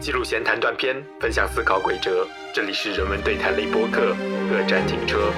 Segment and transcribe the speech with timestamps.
[0.00, 2.26] 记录闲谈断片，分享思考轨哲。
[2.54, 4.16] 这里是人文对谈类播客，
[4.48, 5.30] 各站停车。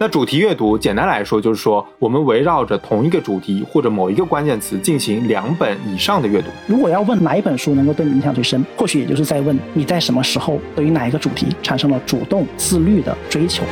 [0.00, 6.48] 那主题阅读，简单来说就是说，我们围绕着同一个主题或者某一个关键词进行两本以上的阅读。
[6.66, 13.62] 如果要问哪一本书能够对你影响最深，或许也就是在问你在什么时候对于哪一个主题产生了主动自律的追求。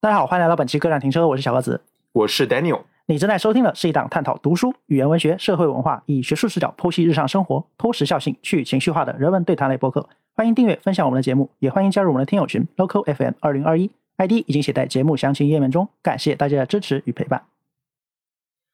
[0.00, 1.80] 大家好，欢迎来到本期各站停车，我是小鸽子，
[2.12, 2.80] 我是 Daniel。
[3.06, 10.08] 你正在收听的是一档探讨读书、语言文学、社会文化，以学术视角剖析日常生活、脱时效性、去情绪化的人文对谈类播客。
[10.34, 15.88] 欢迎订阅、分享我们的节目，也欢迎加入我们的听友群 Local FM 二零二一，ID 已经写在节目详情页面中。
[16.00, 17.42] 感谢大家的支持与陪伴。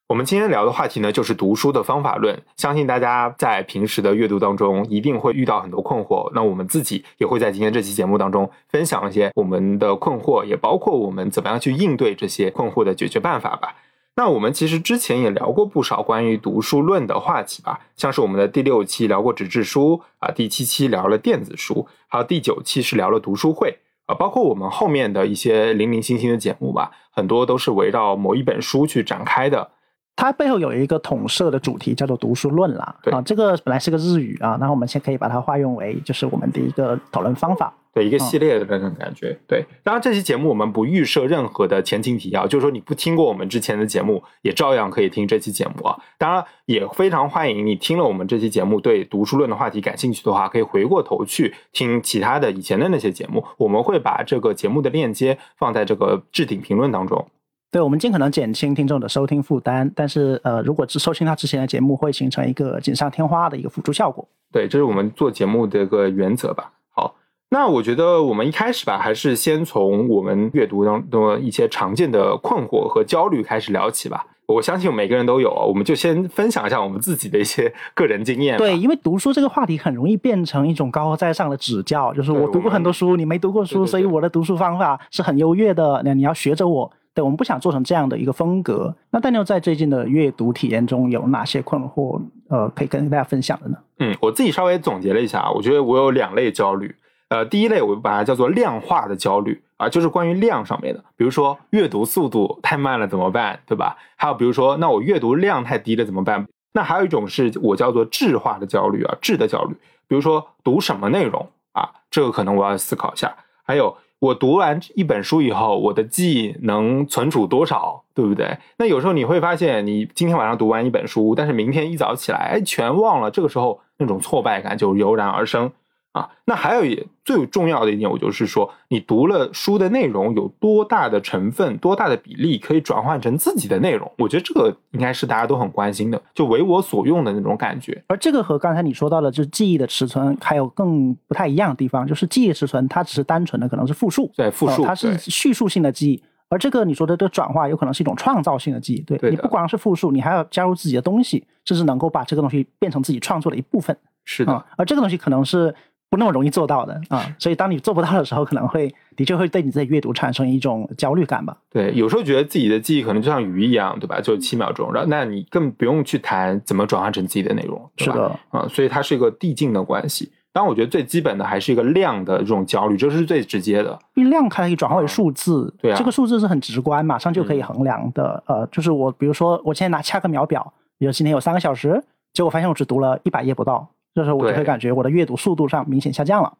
[0.08, 2.38] 我们今天聊的话题呢，就是读书的方法论。
[2.56, 6.30] 相信大家在平时的阅读当中，一定会遇到很多困惑。
[6.34, 13.74] 那我们自己也会在今天这期节目当中分享一些我们的困惑，也包括我们怎么样去应对这些困惑的解决办法吧。
[14.18, 29.70] 那我们其实之前也聊过不少关于读书论的话题吧，像是我们的第六期聊过纸质书啊，第七期聊了电子书，还有第九期是聊了读书会啊，包括我们后面的一些零零星星的节目吧，很多都是围绕某一本书去展开的。
[30.18, 32.92] 它背后有一个统摄的主题，叫做读书论啦。
[33.12, 37.72] 啊，这个本来是个日语啊，那我们先可以把它化用为就是我们的一个讨论方法。
[37.94, 39.38] 对一个系列的那种感觉。
[39.46, 45.96] 对，当然这期节目我们不预设任何的前情提要，就是说你不听过我们之前的节目，也照样可以听这期节目啊。
[46.18, 53.44] 当然也非常欢迎你听了我们这期节目，对读书论的话题感兴趣的话，可以回过头去听其他的以前的那些节目。
[53.56, 57.24] 我们会把这个节目的链接放在这个置顶评论当中。
[57.70, 64.26] 对，我们尽可能减轻听众的收听负担，但是呃，如果只收听他之前的节目，会形成一个锦上添花的一个辅助效果。
[64.50, 66.72] 对，这是我们做节目的一个原则吧。
[66.94, 67.14] 好，
[67.50, 74.24] 那我觉得我们一开始吧，还是先从我们阅读当中的一些常见的困惑和焦虑开始聊起吧。
[74.46, 78.56] 我相信每个人都有，我们就先分享一下我们自己的一些个人经验。
[78.56, 86.90] 对，因为读书这个话题很容易变成一种高高在上的指教，就是我读过很多书，你没读过书，所以我的读书方法是很优越的，那你要学着我。
[87.22, 88.94] 我们不想做成这样的一个风格。
[89.10, 92.20] 那戴牛在最近的阅读体验中有哪些困惑？
[92.48, 93.76] 呃，可以跟大家分享的呢？
[93.98, 96.94] 嗯，我自己稍微总结了一下，我觉得我有两类焦虑。
[97.28, 103.96] 呃，第一类我把它叫做量化的焦虑啊，就是关于量上面的，比如说阅读速度太慢了怎么办，对吧？
[104.16, 106.46] 还有比如说，那我阅读量太低了怎么办？
[106.72, 109.74] 那还有一种是我叫做质化的焦虑啊，质的焦虑，
[110.06, 113.34] 比如说读什么内容啊，这个可能我要思考一下。
[113.62, 113.94] 还有。
[114.20, 118.58] 我读完一本书以后，我的记忆能存储多少，对不对？
[118.76, 123.30] 那有时候你会发现，你今天晚上读完一本书，但是明天一早起来，哎，全忘了。
[123.30, 125.70] 这个时候，那种挫败感就油然而生。
[126.12, 134.10] 啊，那还有一最重要的一点，我就是说，你读了书的内容有多大的成分、多大的比例可以转换成自己的内容？
[134.16, 138.02] 我觉得这个应该是大家都很关心的，就为我所用的那种感觉。
[138.08, 149.00] 而这个和刚才你说到的，就是记忆的尺寸还有更不太一样的地方，就是记忆尺寸它只是单纯的可能是复述，对复述，它是叙述性的记忆，而这个你说的这转化有可能是一种创造性的记忆。
[149.02, 153.96] 对你不光是复述，你还要加入自己的东西，甚至能够把这个东西变成自己创作的一部分。
[154.24, 155.72] 是的，而这个东西可能是。
[156.10, 161.56] 不那么容易做到的啊，所以当你做不到的时候，可能会的确会对你自己阅读产生一种焦虑感吧。
[161.70, 164.20] 对，有时候觉得自己的记忆可能就像鱼一样，对吧？
[164.20, 170.32] 就七秒钟，然后那你更不用去谈怎么转化成自己的内容，是的，啊，所以它是一个递进的关系。
[170.50, 173.96] 当然，我觉得最基本的还是一个量的这种焦虑，这是最直接的。
[174.14, 178.42] 因为量它可以转化为数字，对啊，这个数字是很直观，马上就可以衡量的。
[178.46, 182.02] 呃，就是我比如说，我现在拿掐个秒表，比如今天有三个小时，
[182.32, 183.86] 结果发现我只读了一百页不到，
[184.18, 186.52] 这时候我就会感觉我的阅读速度上明显下降了。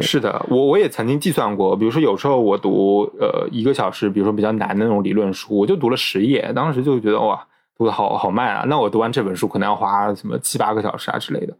[0.00, 7.46] 是的，我我也曾经计算过，比如说有时候我读呃一个小时，比如说比较难的那种理论书，我就读了十页，当时就觉得哇，
[7.76, 8.64] 读的好好慢啊。
[8.66, 11.54] 那我读完这本书可能要花什么七八个小时啊之类的。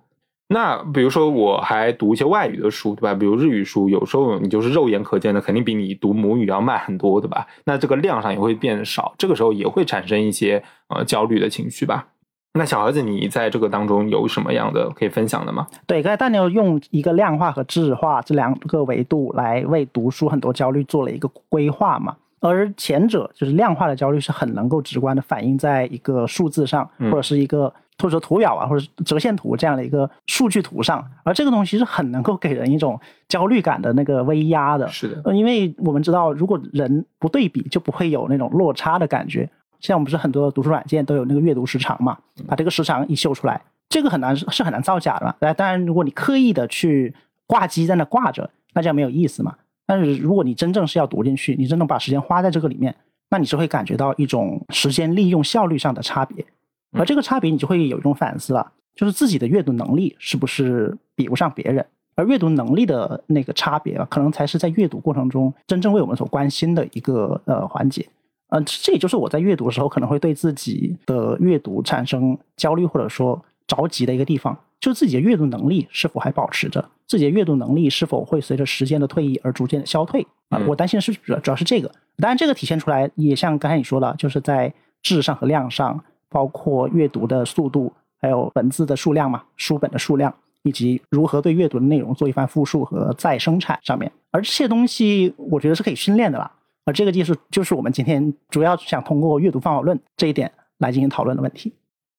[0.49, 3.13] 那比如说我还读一些外语的书，对吧？
[3.13, 7.47] 比如日语书，有时候你就是肉眼可见的，肯定比你读母语要慢很多，对吧？
[7.67, 12.07] 那这个量上也会变少，这个时候也会产生一些呃焦虑的情绪吧。
[12.55, 15.67] 那小孩子，你在这个当中有什么样的可以分享的吗？
[15.87, 22.15] 对，刚才大牛用一个量化和质化这两个维度来为读书很多焦虑做了一个规划嘛。
[22.41, 31.03] 而前者就是量化的焦虑是很能够直观的反映在一个数字上，或者是一个或者说图表啊，或者折线图这样的一个数据图上。
[31.25, 34.89] 而这个东西是很能够给人一种焦虑感的那个威压的。
[34.89, 39.49] 是的，因为我们知道，如果人不对比，就不会有那种落差的感觉。
[39.83, 42.17] 像我们不是很多读书软件都有那个阅读时长嘛？
[42.47, 45.53] 把这个时长一秀出来，这个很难是很难造假的嘛？
[45.53, 47.15] 当然，如果你刻意的去
[47.47, 49.57] 挂机在那挂着，那这样没有意思嘛。
[49.85, 52.95] 但是如果你真正是要读进去，你真正把时间花在这个里面，
[53.29, 56.47] 那你是会感觉到一种时间利用效率上的差别。
[56.93, 61.85] 而这个差别你就会有一种反思了，就是自己的阅读能力是不是比不上别人，
[62.15, 68.07] 而阅读能力的那个差别啊，可能才是在阅读过程中真正为我们所关心的一个呃环节。
[68.55, 80.61] 嗯，这也就是我在阅读的时候可能会对自己的阅读产生焦虑或者说着急的一个地方，就是自己的阅读能力是否还保持着，自己的阅读能力是否会随着时间的退役而逐渐的消退啊？
[80.67, 81.91] 我担心的是主主要是这个。
[82.19, 84.71] 当然，这个体现出来也像刚才你说的，就是在
[85.03, 85.99] 质上和量上，
[86.29, 87.91] 包括阅读的速度，
[88.21, 90.33] 还有文字的数量嘛，书本的数量，
[90.63, 94.13] 以及如何对阅读的内容做一番复述和再生产上面。
[94.31, 96.53] 而这些东西，我觉得是可以训练的啦。
[96.85, 101.73] 而这个技术就是我们今天主要想通过阅读方法论这一点来进行讨论的问题。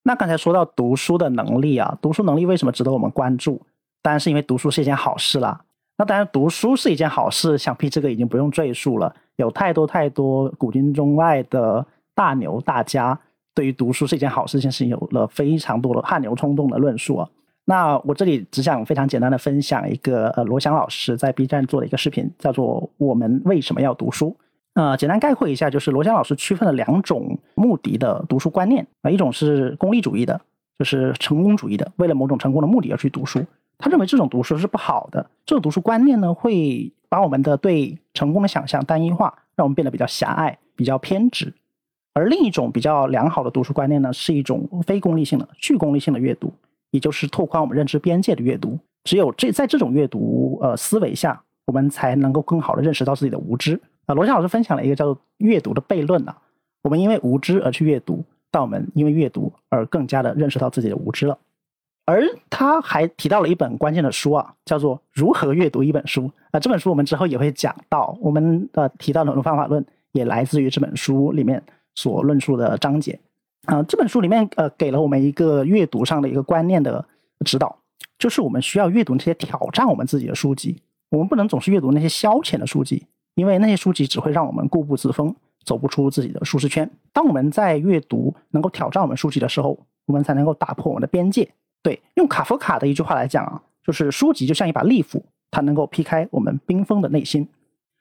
[0.04, 3.62] 那刚才说到读书的能力啊，读书能力为什么值得我们关注？
[4.02, 5.62] 当然是因为读书是一件好事啦。
[5.98, 9.16] 那当然，读书是一件好事，想必这个已经不用赘述了。
[9.36, 13.18] 有太多太多古今中外的大牛大家
[13.54, 17.30] 对于读书是一件好事这件事情有了非常多的汗牛充栋的论述啊。
[17.66, 24.28] 那我这里只想非常简单的分享一个呃罗翔老师在 B 站做的一个视频，叫做《我们为什么要读书》。
[24.74, 30.42] 呃，简单概括一下，就是罗翔老师区分了两种目的的读书观念啊，一种是功利主义的，
[30.80, 33.46] 就是成功主义的，为了某种成功的目的而去读书。
[33.78, 41.54] 他认为这种读书是不好的，这种读书观念呢，会把我们的对成功的想象单一化，让我们变得比较狭隘、比较偏执。
[42.16, 46.54] 而另一种比较良好的读书观念呢，是一种非功利性的、去功利性的阅读，
[46.92, 48.80] 也就是拓宽我们认知边界的阅读。
[49.04, 53.80] 只有这在这种阅读呃思维下，我们才能够更好的认识到自己的无知。
[54.06, 56.38] 啊，罗翔老师分享了一个叫做阅读的悖论啊。
[56.82, 61.38] 我们因为无知而去阅读，但我们因为阅读而更加的认识到自己的无知了。
[62.06, 66.60] 而他还提到了一本关键的书啊，叫做《如何阅读一本书》啊。
[66.60, 71.64] 这本书我们之后也会讲到，我们的提到的方法论也来自于这本书里面
[71.96, 73.18] 所论述的章节
[73.68, 73.82] 啊。
[73.84, 77.06] 这本书里面呃给了我们一个阅读上的一个观念的
[77.46, 77.78] 指导，
[78.20, 83.06] 就是我们需要阅读那些挑战我们自己的书籍，我们不能总是阅读那些消遣的书籍。
[83.36, 85.36] 因为那些书籍只会让我们固步自封，
[85.66, 86.90] 走不出自己的舒适圈。
[87.12, 91.50] 当我们在阅读能够挑战我们书籍的时候，我们才能够打破我们的边界。
[91.82, 97.48] 对，用卡夫卡的一句话来讲啊，就是书籍就像一把利斧，它能够劈开我们冰封的内心。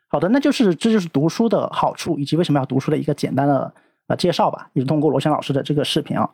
[0.08, 3.74] 好的，那就是这就是读书的好处，以及为什么要读书的一个简单的
[4.08, 4.68] 呃介绍吧。
[4.74, 6.28] 也是通过罗翔老师的这个视频啊。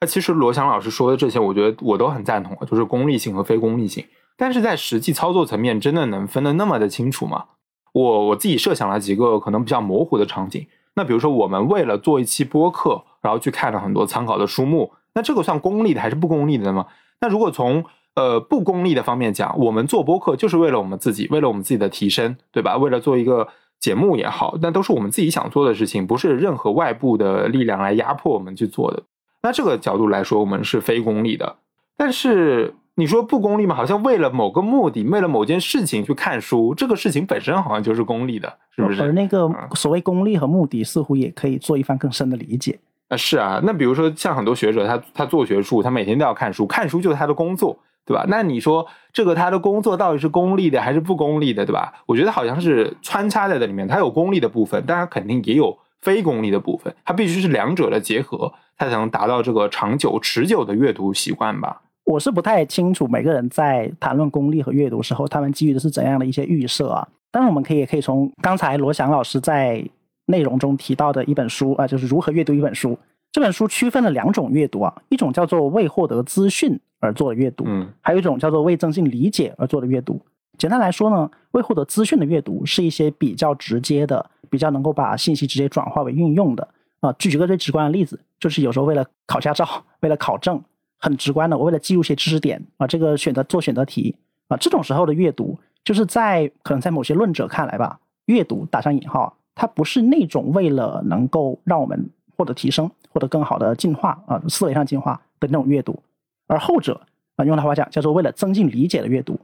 [0.00, 4.04] 那其实罗翔老师说的这些，我觉得我都很赞同，就是功利性和非功利性。
[4.36, 7.44] 但是在实际操作层面，真的能分得那么的清楚吗？
[7.94, 10.66] 我我自己设想了几个可能比较模糊的场景。
[10.96, 16.86] 那比如说，我们为了做一期播客，然后去看了很多参考的书目，那这个算功利的还是不功利的吗？
[17.20, 22.76] 那如果从呃不功利的方面讲，我们做播客就是为了我们自己，为了我们自己的提升，对吧？
[22.76, 23.48] 为了做一个
[23.78, 29.02] 节目也好，那都是我们自己想做的事情，不是任何外部的力量来压迫我们去做的。
[29.42, 31.56] 那这个角度来说，我们是非功利的。
[31.96, 32.74] 但是。
[32.96, 33.74] 你说不功利吗？
[33.74, 39.02] 好像为了某个目的，为了某件事情去看书，这个事情本身好像就是功利的，是不是？
[39.02, 42.78] 而那个所谓功利和目的，似乎也可以做一番更深的理解。
[43.08, 43.60] 啊，是啊。
[43.64, 47.76] 那比如说像很多学者，他他做学术，他每天都要看书，看书就是他的工作，
[48.06, 48.24] 对吧？
[48.28, 51.92] 那你说这个他的工作到底是功利的还是不功利的，对吧？
[52.06, 61.80] 我觉得好像是穿插在这里面，它有功利的部分，但它肯定也有非功利的部分，它必须是两者的结合，它才能达到这个长久持久的阅读习惯吧。
[62.04, 67.06] 我是不太清楚每个人在谈论功利和阅读时候，他们基于的是怎样的一些预设啊？
[67.30, 69.82] 当然，我们可以也可以从刚才罗翔老师在
[70.26, 72.96] 内容中提到的一本书啊，就是如何阅读一本书。
[73.32, 80.20] 这本书区分了两种阅读啊，一种叫做为获得资讯而做的阅读，嗯，还有一种叫做为增进理解而做的阅读。
[80.56, 86.68] 简单来说呢，为获得资讯的阅读是一些比较直接的，比较能够把信息直接转化为运用的
[87.00, 87.12] 啊。
[87.14, 89.66] 举个最直观的例子，就是有时候为了考驾照，
[90.00, 90.62] 为了考证。
[91.04, 94.16] 很直观的，我为了记录一些知识点啊，这个选择做选择题
[94.48, 106.02] 啊，这种时候的阅读，就是在可能在某些论者看来吧，阅读打上引号，它不是那种为了能够让我们获得提升、获得更好的进化啊，思维上进化的那种阅读，
[106.46, 106.98] 而后者
[107.36, 109.38] 啊，用他话讲叫做为了增进理解的阅读，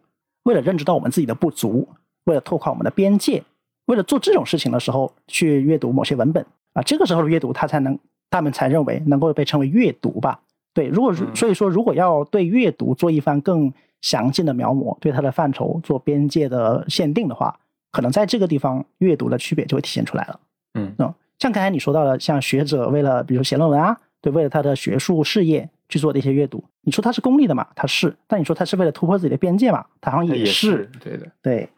[0.45, 1.87] 为了认知到我们自己的不足，
[2.25, 3.45] 为了拓宽我们的边界，
[3.85, 7.99] 为了做这种事情的时候去阅读某些文本啊，这个时候的阅读，他才能
[8.31, 10.40] 他们才认为能够被称为阅读吧。
[10.73, 17.59] 对，如果所以说，如果要对阅读做一番更详尽的描摹，对它的范畴做边界的限定的话，
[17.91, 20.41] 可能在这个地方阅读的区别就会体现出来了。
[20.75, 20.95] 嗯，
[21.39, 27.67] 像刚才你说到的，像学者为了比如写论文啊，对，为了他的学术事业去做的一些阅读，你说他是功利的嘛？
[27.75, 29.85] 他是，但你说他是为了突破自己的边界嘛？
[30.00, 30.89] 他好像也是。
[31.03, 31.69] 对的，对。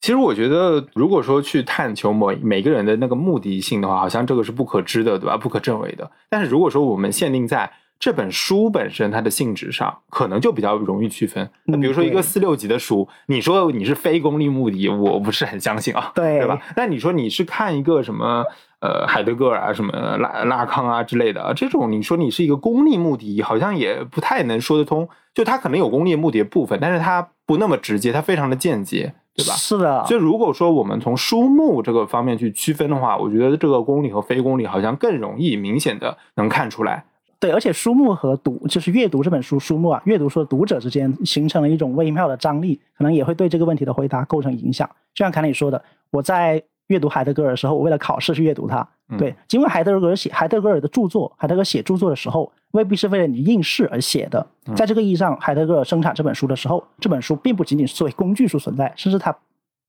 [0.00, 5.36] 其实我觉得，如果说去探求某每个人的那个目的性的话，好像这个是不可知的，对吧？
[5.36, 6.10] 不可证伪的。
[6.30, 11.48] 但是如果说我们限定在这本书本身它的性质上可能就比较容易区分。
[11.64, 16.58] 那比如说一个四六级的书，你说你是非功利目的，我不是很相信啊，对对吧？
[16.76, 18.42] 那你说你是看一个什么
[18.80, 25.06] 呃海德格尔啊、什么拉拉康啊之类的这种，你说你是一个功利目的，好像也不太能说得通。
[25.34, 29.52] 就它可能有功利目的的部分，但是它不那么直接，它非常的间接，对吧？
[29.52, 37.04] 是的，所以如果说我们从书目这个方面去区分的话，我觉得这个功利和非功利好像更容易明显的能看出来。
[37.40, 44.86] 对，而且书目和读就是阅读这本书书目啊，阅读书的读者之间形成了一种微妙的张力，可能也会对这个问题的回答构成影响。
[45.14, 48.86] 就像凯里说的，我在阅读海德格尔的时候，我为了考试去阅读它。
[49.08, 54.46] 嗯对，尽管海德格尔写海德格尔的著作，海德格尔写著作的时候未必是为了你应试而写的。
[54.66, 59.34] 嗯在这个意义上，海德格尔生产这本书的时候，这本书并不仅仅是作为工具书存在，甚至它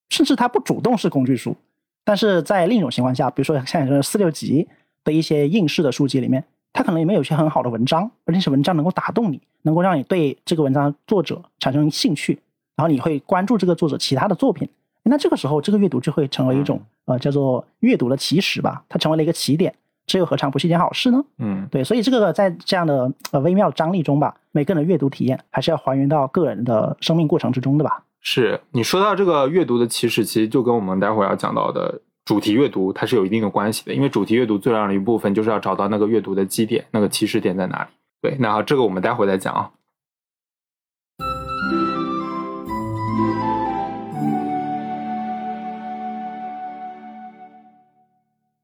[0.10, 1.56] 甚至它不主动是工具书。
[2.04, 4.68] 但是在另一种情况下，比如说像这四六级
[5.04, 6.44] 的一些应试的书籍里面，
[6.74, 12.40] 它可能里面有一些很好的文章，而且是文章能够打动你，能够让你对这个文章作者产生兴趣，
[12.76, 14.68] 然后你会关注这个作者其他的作品。
[15.04, 19.74] 那这个时候，这个阅读就会成为一种呃叫做阅读的起始吧，它成为了一个起点，
[20.06, 21.24] 这又何尝不是一件好事呢？
[21.40, 28.04] 嗯，对，所以这个在这样的呃微妙的张力中吧，每个人的阅读体验还是要还原到个人的生命过程之中的吧。
[28.20, 37.90] 是你说到这个阅读的起始，其实就跟我们待会儿要讲到的主题阅读它是有一定的关系的，因为主题阅读最重要的一部分就是要找到那个阅读的基点，那个起始点在哪里。
[38.22, 39.72] 对，那好这个我们待会再讲啊。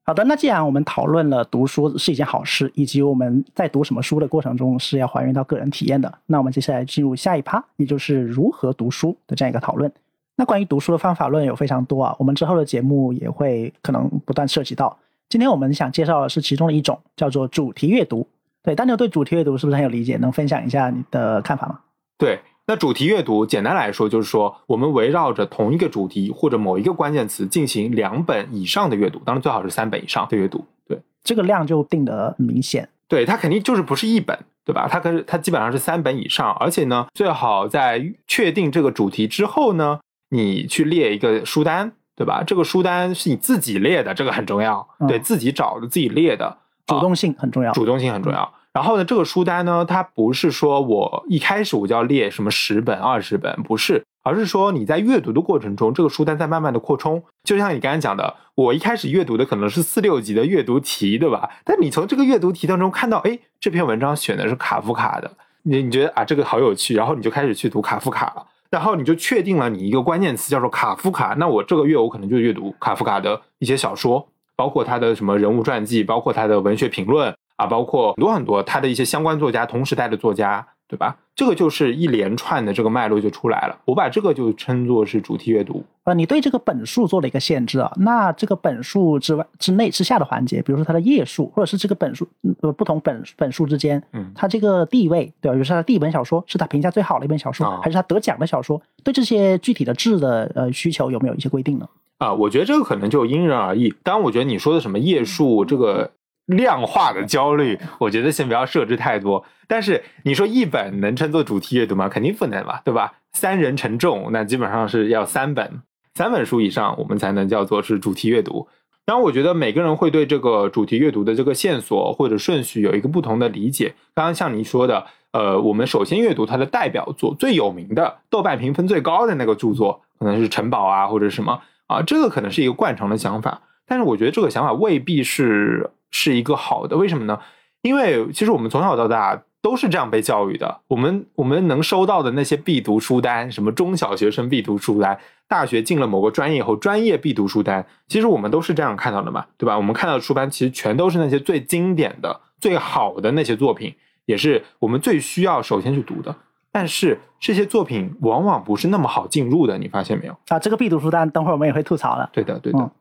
[0.05, 9.91] 好的，那既然我们讨论了读书是一件好事，以及我们在读什么书的过程中是要还原到个人体验的，那我们接下来进入下一趴，也就是如何读书的这样一个讨论。
[10.39, 14.95] 那关于读书的方法论有非常多啊，我们之后的节目也会可能不断涉及到。
[15.29, 18.25] 今天我们想介绍的是其中的一种，叫做主题阅读。
[18.61, 20.15] 对，大牛对主题阅读是不是很有理解？
[20.17, 21.79] 能分享一下你的看法吗？
[22.19, 30.63] 对，那主题阅读简单来说就是说，我们围绕着同一个主题或者某一个关键词进行两本以上的阅读，当然最好是三本以上的阅读。
[30.87, 32.87] 对，这个量就定得很明显。
[33.07, 34.87] 对，它肯定就是不是一本，对吧？
[34.87, 42.43] 它可是它基本上是三本以上，而且呢，最好在确定这个主题之后呢，你去列一个书单，对吧？
[42.45, 47.71] 这个书单是你自己列的，这个很重要，嗯对自己找的、自己列的，主动性很重要。
[47.71, 48.53] 主动性很重要。
[48.73, 57.23] 然后呢，这个书单呢，它不是说我一开始我就要列什么十本、二十本，不是，而是说你在阅读的过程中，这个书单在慢慢的扩充。
[57.43, 61.49] 就像你刚才讲的，我一开始阅读的可能是四六级的阅读题，对吧？
[61.65, 65.31] 但你从这个阅读题当中看到，哎，这篇文章选的是卡夫卡的，
[65.63, 68.45] 你你觉得啊这个好有趣，然后你就开始去读卡夫卡了。
[68.69, 81.17] 然后你就确定了你一个关键词叫做卡夫卡，那我这个月我可能就阅读卡夫卡的一些小说，包括他的什么人物传记，包括他的文学评论啊，包括很多很多他的一些相关作家，同时代的作家，对吧？
[81.37, 83.77] 这个就是一连串的这个脉络就出来了。
[83.85, 85.85] 我把这个就称作是主题阅读。
[86.05, 92.27] 呃，你对这个本数做了一个限制啊，那这个本数之外、之内、之下的环节，比如说它的页数，或者是这个本数
[92.63, 95.53] 呃不同本本数之间，嗯它这个地位，对吧？
[95.53, 98.81] 比如说它第一本小说是它评价最好的一本小说，啊还是它得奖的小说？
[99.03, 101.87] 对这些具体的质的呃需求有没有一些规定呢？
[102.17, 103.93] 啊，我觉得这个可能就因人而异。
[104.01, 106.09] 当然，我觉得你说的什么页数这个
[106.47, 109.45] 量化的焦虑，我觉得先不要设置太多。
[109.67, 112.09] 但是你说一本能称作主题阅读吗？
[112.09, 113.13] 肯定不能吧，对吧？
[113.33, 115.81] 三人成众，那基本上是要三本，
[116.15, 118.67] 三本书以上，我们才能叫做是主题阅读。
[119.05, 123.93] 当然，我觉得每个人会对这个主题阅读的这个线索或者顺序有一个不同的理解。
[124.15, 133.61] 刚刚像你说的，呃，我们首先阅读它的代表作，最有名的、豆瓣评分最高的那个著作，可能是《城堡》啊，或者什么啊，这个可能是一个惯常的想法。
[133.85, 137.39] 但是我觉得这个想法未必是是一个好的，为什么呢？
[137.81, 140.81] 因为其实我们从小到大都是这样被教育的。
[140.87, 149.77] 我们我们能收到的那些必读书单，什么中小学生必读书单，大学进了某个专业以后专业必读书单，其实我们都是这样看到的嘛，对吧？
[149.77, 153.95] 我们看到的书单其实全都是那些最经典的、最好的那些作品，
[154.25, 156.35] 也是我们最需要首先去读的。
[156.71, 160.37] 但是这些作品往往不是那么好进入的，你发现没有？
[160.47, 162.29] 啊，这个必读书单，等会儿我们也会吐槽的。
[162.33, 162.79] 对的，对的。
[162.79, 162.91] 嗯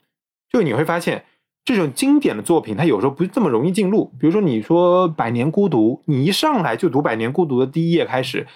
[0.49, 1.25] 就你会发现，
[1.67, 4.05] 这种经典的作品，它有时候不是这么容易进入。
[4.21, 8.47] 比如说，你说《百年孤独》，你一上来就读《百年孤独》的第一页开始，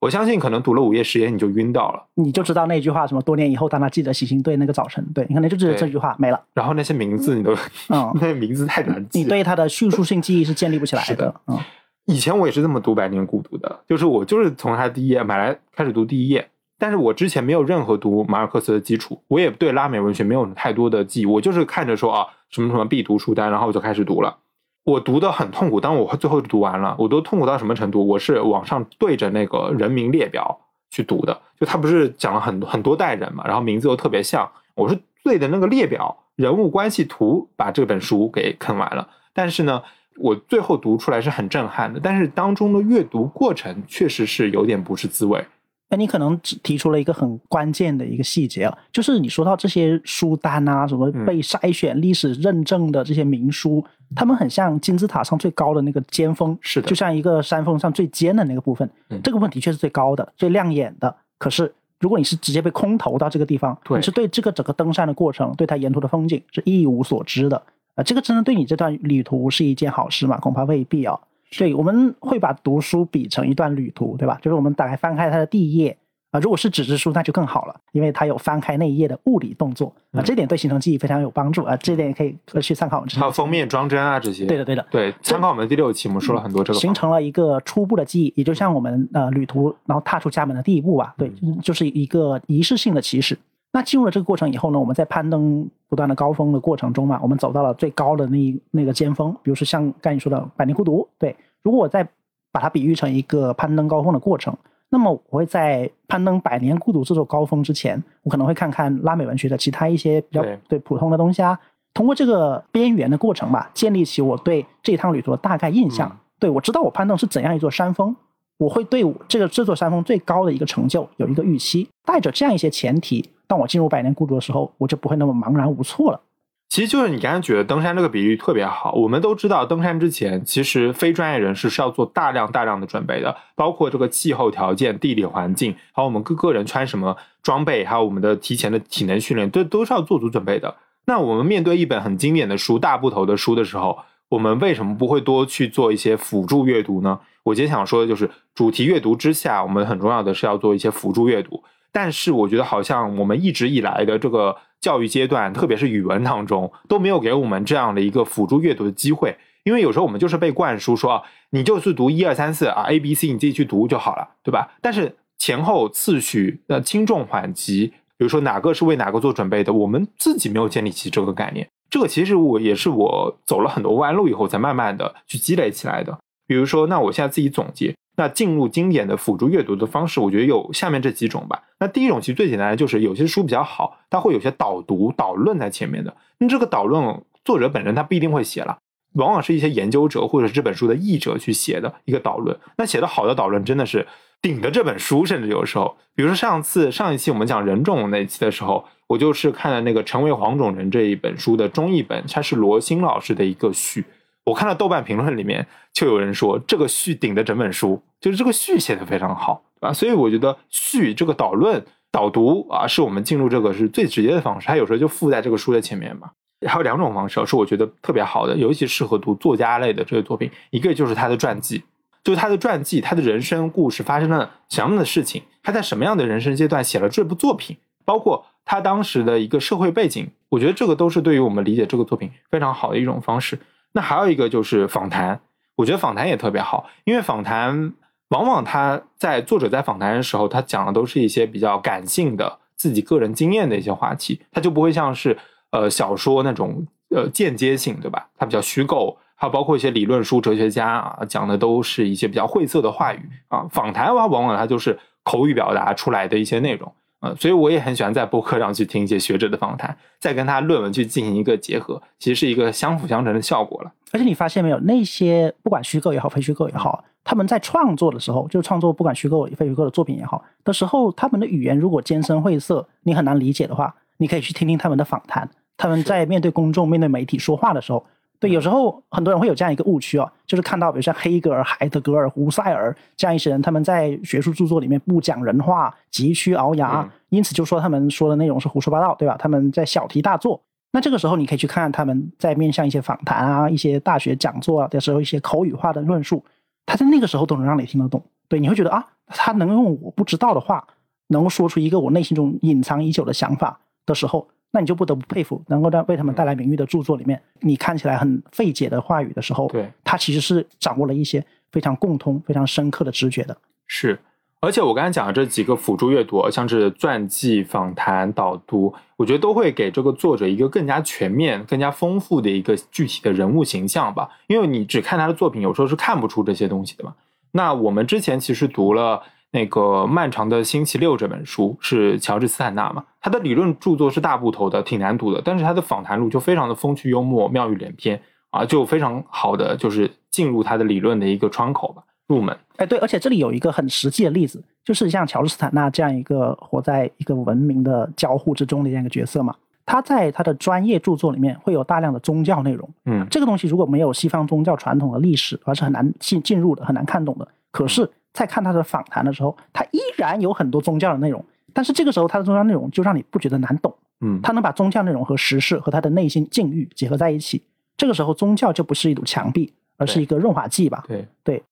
[0.00, 2.04] 我相信可能读了五页十页你就晕到了。
[2.14, 6.38] 你就知道那句话什么多年以后，当他记得喜星队那个早晨，对你可能就记得这句话没了。
[6.52, 7.54] 然后那些名字你都，
[7.88, 9.20] 嗯那些名字太难记。
[9.20, 11.34] 你对它的叙述性记忆是建立不起来的的。
[11.46, 11.58] 嗯，
[12.04, 16.46] 以前我也是这么读《百年孤独》的，就是我就是从他第一页买来开始读第一页，
[16.78, 24.38] 但是我之前没有任何读马尔克斯的基础，我也对拉美文学没有太多的记忆，我就是看着说啊什么什么必读书单，然后我就开始读了。
[24.84, 28.06] 我读的很痛苦，但我最后读完了，我都痛苦到什么程度？
[28.06, 30.58] 我是网上对着那个人名列表
[30.90, 39.08] 去读的，就他不是讲了很很多代人嘛，然后名字又特别像，我是对着那个列表人物关系图把这本书给啃完了。
[39.34, 39.82] 但是呢，
[40.16, 45.44] 我最后读出来是很震撼的，但是当中的阅读过程确实是有点不是滋味。
[45.90, 53.82] 那你可能只提出了一个很关键的一个细节啊，就是你说到这些书单啊，什么被筛选、历史认证的这些名书，
[54.14, 58.88] 他们很像金字塔上最高的那个尖峰，是的，就像一个山峰上最尖的那个部分，
[59.22, 61.14] 这个部分的确是最高的、最亮眼的。
[61.38, 67.56] 可是，如果你是直接被空投到这个地方，你是对这个整个登山的过程、对它沿途的风景是一无所知的
[67.94, 70.36] 啊，这个真的对你这段旅途是一件好事吗？
[70.38, 71.18] 恐怕未必啊。
[71.56, 74.38] 对，我们会把读书比成一段旅途，对吧？
[74.42, 75.96] 就是我们打开翻开它的第一页
[76.30, 83.02] 啊，如果是纸质书，那就更好了，因为它有翻开那一页的物理动作啊，这点对形成记忆非常有帮助啊，这点也可以去参考。
[83.08, 84.44] 还有封面装帧啊，这些。
[84.44, 84.86] 对的，对的。
[84.90, 86.78] 对，参考我们的第六期，我们说了很多这个。
[86.78, 93.38] 形成了一个初步的记忆，也就像我们呃旅途，然后踏出家门的第一步吧，对，就是一个仪式性的起始。
[93.72, 101.36] 那进入了这个过程以后呢，我们在攀登不断的高峰的过程中嘛，我们走到了最高的那那个尖峰，比如说像刚你说的百年孤独，对。
[101.62, 102.02] 如果我再
[102.50, 104.56] 把它比喻成一个攀登高峰的过程，
[104.88, 111.58] 那么我会在攀登百年孤独这座高峰之前，我可能会看看拉美文学的其他一些比较对普通的东西啊。
[111.92, 116.10] 通过这个边缘的过程吧，建立起我对这一趟旅途的大概印象。
[116.38, 118.14] 对我知道我攀登是怎样一座山峰，
[118.58, 121.88] 我会对这个这座山峰最高的一个成就有一个预期。
[122.04, 126.20] 带着这样一些前提，当我进入百年孤独的时候，我就不会那么茫然无措了。
[126.68, 128.92] 其实就是你刚才举的登山这个比喻特别好。
[128.92, 140.76] 我们都知道，登山之前，其实非专业人士是要做大量大量的准备的，包括这个气候条件、地理环境，还有我们各个人穿什么装备，还有我们的提前的体能训练，都都是要做足准备的。
[141.06, 147.20] 那我们面对一本很经典的书、大部头的书的时候，我们为什么不会多去做一些辅助阅读呢？
[147.44, 151.62] 我今天想说的就是，主题阅读之下，我们很重要的是要做一些辅助阅读。
[151.90, 154.56] 但是我觉得，好像我们一直以来的这个。
[154.80, 159.36] 教育阶段，特别是语文当中，都没有给我们这样的一个辅助阅读的机会。
[159.64, 164.76] 因为有时候我们就是被灌输说，你就是读一二三四啊，A B C，你自己去读就好了，对吧？
[164.80, 171.68] 但是前后次序、呃轻重缓急，比如说哪个是为哪个做准备的，我们自己没有建立起这个概念。
[171.90, 176.18] 这个其实我也是我走了很多弯路以后，才慢慢的去积累起来的。
[176.46, 177.94] 比如说，那我现在自己总结。
[178.16, 181.62] 那进入经典的辅助阅读的方式，我觉得有下面这几种吧。
[181.78, 186.16] 那第一种其实最简单的就是有些书比较好，它会有些导读、导论在前面的。
[186.38, 188.78] 那这个导论作者本人他不一定会写了，
[189.14, 192.58] 往往是一些研究者或者这本书的译者去写的一个导论。
[192.76, 194.04] 那写的好的导论真的是
[194.42, 204.04] 顶的这本书，甚至有时候，比如说上次上一期我们讲人种那期的时候，我就是看了那个《成为黄种人》这一本书的中译本，它是罗新老师的一个序。
[204.44, 209.92] 我看到豆瓣评论里面就有人说这个序顶的整本书，就是这个序写的非常好，对吧？
[209.92, 214.66] 所以我觉得序这个导论导读啊，是我们进入这个是最直接的方式。
[214.66, 216.30] 它有时候就附在这个书的前面嘛。
[216.66, 220.50] 还有两种方式是我觉得特别好的，尤其适合读作家类的这些作品。
[220.70, 221.82] 一个就是他的传记，
[222.24, 233.58] 就是他的传记，他的人生故事发生了什么样的事情，他在什么样的人生阶段写了这部作品，包括他当时的一个社会背景，我觉得这个都是对于我们理解这个作品非常好的一种方式。
[233.92, 235.40] 那还有一个就是访谈，
[235.74, 237.94] 我觉得访谈也特别好，因为访谈
[238.28, 245.38] 往往他在作者在访谈的时候，他讲的都是一些比较感性的自己个人经验的一些话题，他就不会像是
[245.70, 248.28] 呃小说那种呃间接性，对吧？
[248.36, 253.66] 它比较虚构，还有包括一些理论书、哲学家啊讲的都是一些比较晦涩的话语啊。
[253.70, 256.92] 访谈的话，往往它就是口语表达出来的一些内容。
[257.20, 263.92] 呃，所以我也很喜欢在播客上去听一些学者的访谈，再跟他论文去进行一个结合，其实是一个相辅相成的效果了。
[264.12, 278.04] 而且你发现没有，那些不管虚构也好，非虚构也好，他们在创作的时候，就创作不管虚构非虚构的作品也好的时候，他们的语言如果艰深晦涩，你很难理解的话，你可以去听听他们的访谈，他们在面对公众、面对媒体说话的时候。
[278.40, 289.36] 对，有时候很多人会有这样一个误区哦，就是看到比如像黑格尔、海德格尔、胡塞尔这样一些人，他们在学术著作里面不讲人话、急需熬牙，因此就说他们说的内容是胡说八道，对吧？
[289.36, 290.60] 他们在小题大做。
[290.92, 296.44] 那这个时候你可以去看看他们在面向一些访谈啊、一些大学讲座的时候一些口语化的论述，
[296.86, 298.24] 他在那个时候都能让你听得懂。
[298.48, 300.86] 对，你会觉得啊，他能用我不知道的话，
[301.26, 304.46] 能够说出一个我内心中隐藏已久的想法的时候。
[304.70, 313.56] 那你就不得不佩服，能够在为他们带来名誉的著作里面，你看起来很费解的话语的时候，对，他其实是掌握了一些非常共通、非常深刻的直觉的。
[313.86, 314.18] 是，
[314.60, 324.28] 而且我刚才讲的这几个辅助阅读，像是传记、访谈、导读，我觉得都会给这个作者一个更加全面、更加丰富的一个具体的人物形象吧。
[324.48, 327.14] 因为你只看他的作品，有时候是看不出这些东西的嘛。
[327.52, 342.02] 那我们之前其实读了那个《漫长的星期六》这本书，是乔治斯坦纳嘛，他的理论著作是大部头的，挺难读的，但是他的访谈录就非常的风趣幽默、妙语连篇啊，就非常好的就是进入他的理论的一个窗口吧。
[342.26, 349.56] 入门，哎，对，而且这里有一个很实际的例子，就是像乔治斯坦纳这样一个活在一个文明的交互之中的这样一个角色嘛，
[349.86, 357.48] 他在他的专业著作里面会有大量的宗教内容，嗯，这个东西如果没有西方宗教传统的历史，而是很难进进入的，很难看懂的。
[357.70, 367.62] 可是，在看他的访谈的时候，他依然有很多宗教的内容，但是这个时候他的宗教内容就让你不觉得难懂，嗯，他能把宗教内容和时事和他的内心境遇结合在一起，
[367.96, 371.02] 这个时候宗教就不是一堵墙壁，而是一个润滑剂吧？
[371.08, 371.62] 对对。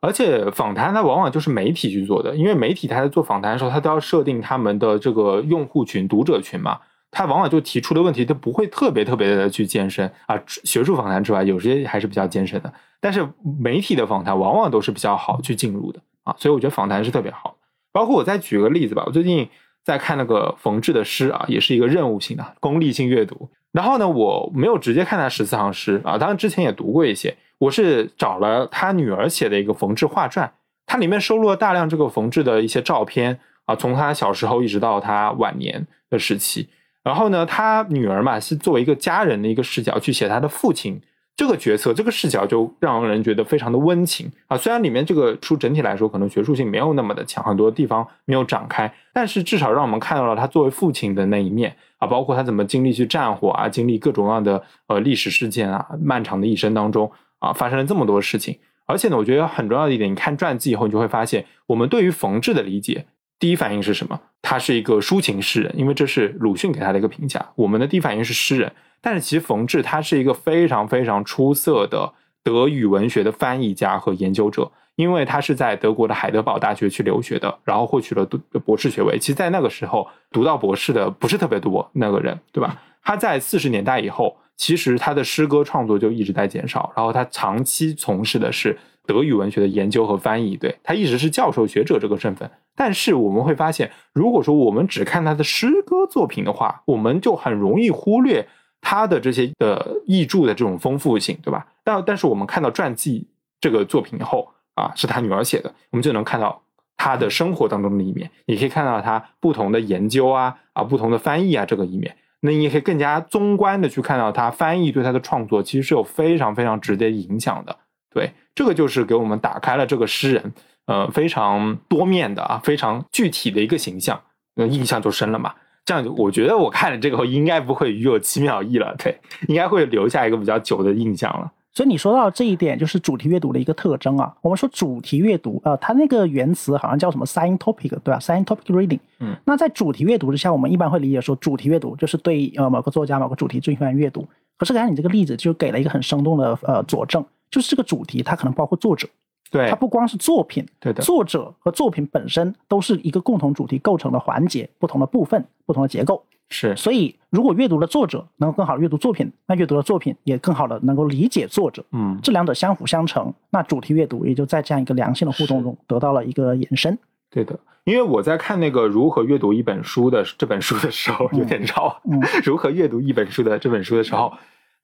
[0.00, 6.78] 而且访谈它往往就是媒体去做的，因为媒体他在做访谈的时候，他都要设定他们的这个用户群、读者群嘛，
[7.10, 10.40] 他往往就提出的问题他不会特别特别的去艰深啊。
[10.46, 13.28] 学术访谈之外，有些还是比较艰深的，但是
[13.60, 17.56] 媒体的访谈往往都是比较好去进入的啊，所以我觉得访谈是特别好。
[17.90, 19.48] 包括我再举个例子吧，我最近
[19.82, 23.48] 在看那个冯至的诗啊，也是一个任务性的功利性阅读。
[23.72, 27.34] 然后呢，我没有直接看他十四行诗啊，当然之前也读过一些。
[27.58, 30.52] 我是找了他女儿写的一个冯至画传，
[30.86, 36.68] 它里面收录了大量这个冯至的一些照片啊，从他小时候一直到他晚年的时期。
[37.02, 41.00] 然后呢，他女儿嘛是作为一个家人的一个视角去写他的父亲
[41.38, 44.56] 这个角色，这个视角就让人觉得非常的温情啊。
[44.56, 57.10] 虽然里面这个书整体来说可能学术性没有那么的强，很多地方没有展开，但是至少让我们看到了他作为父亲的那一面啊，包括他怎么经历去战火啊，经历各种各样的呃历史事件啊，漫长的一生当中。
[57.40, 63.06] 啊，发生了这么多事情，而且呢，我觉得很重要的一点，你看传记以后，你就会发现，我们对于冯至的理解，
[63.38, 64.20] 第一反应是什么？
[64.42, 67.44] 他是一个抒情诗人，因为这是鲁迅给他的一个评价。
[67.54, 78.24] 我们的第一反应是诗人，但是其实冯至他是一个非常非常出色的德语文学的翻译家和研究者，因为他是在德国的海德堡大学去留学的，然后获取了
[78.64, 79.18] 博士学位。
[79.18, 82.80] 其实，在那个时候读到博士的不是特别多，那个人，对吧？
[83.02, 84.36] 他在四十年代以后。
[84.60, 88.76] 其实他的诗歌创作就一直在减少，然后他长期从事的是
[89.08, 92.48] 德语文学的研究和翻译，对他一直是教授学者这个身份。
[92.76, 98.46] 但是我们会发现，如果说我们只看他的诗歌作品的话，我们就很容易忽略
[98.82, 101.66] 他的这些的译著的这种丰富性，对吧？
[101.82, 103.26] 但但是我们看到传记
[103.58, 106.60] 这个作品以后啊，是他女儿写的，我们就能看到
[106.98, 112.14] 他的生活当中的一面，也可以看到他不同的研究啊啊，不同的翻译啊这个一面。
[112.40, 117.76] 那你也可以更加综观的去看到他翻译对他的创作其实是有非常非常直接影响的。
[118.10, 120.52] 对，这个就是给我们打开了这个诗人，
[120.86, 124.20] 呃，非常多面的啊，非常具体的一个形象，
[124.56, 125.54] 那印象就深了嘛。
[125.84, 129.16] 这样，我觉得我看了这个后应该不会与有七秒意了，对，
[129.46, 131.48] 应该会留下一个比较久的印象了。
[131.72, 134.34] 所以你说到这一点，就是主题阅读的一个特征啊。
[134.42, 138.98] 我们说主题阅读，呃，它那个原词好像叫什么 “sign topic”，对吧？“sign topic reading”。
[139.20, 139.36] 嗯。
[139.44, 144.26] 那在主题阅读之下，我们一般会理解说，主题阅读就是对呃某个作家、某个主题进行阅读。
[144.56, 149.08] 可是刚才你这个例子就给了一个很生动的呃佐证，就是这个主题它可能包括作者，
[149.50, 156.24] 对，它不光是作品，对的，作者和作品本身都是一个共同主题构成的环节，不同的部分，不同的结构。
[156.50, 166.98] 是，所以如果阅读了作者能够更好的阅读作品，那阅读了作品也更好的能够理解作者，嗯，这两者相辅相成，那主题阅读也就在这样一个良性的互动中得到了一个延伸。
[167.30, 172.00] 对的，因为我在看那个如何阅读一本书的这本书的时候，有点绕。
[172.10, 174.32] 嗯， 如何阅读一本书的这本书的时候，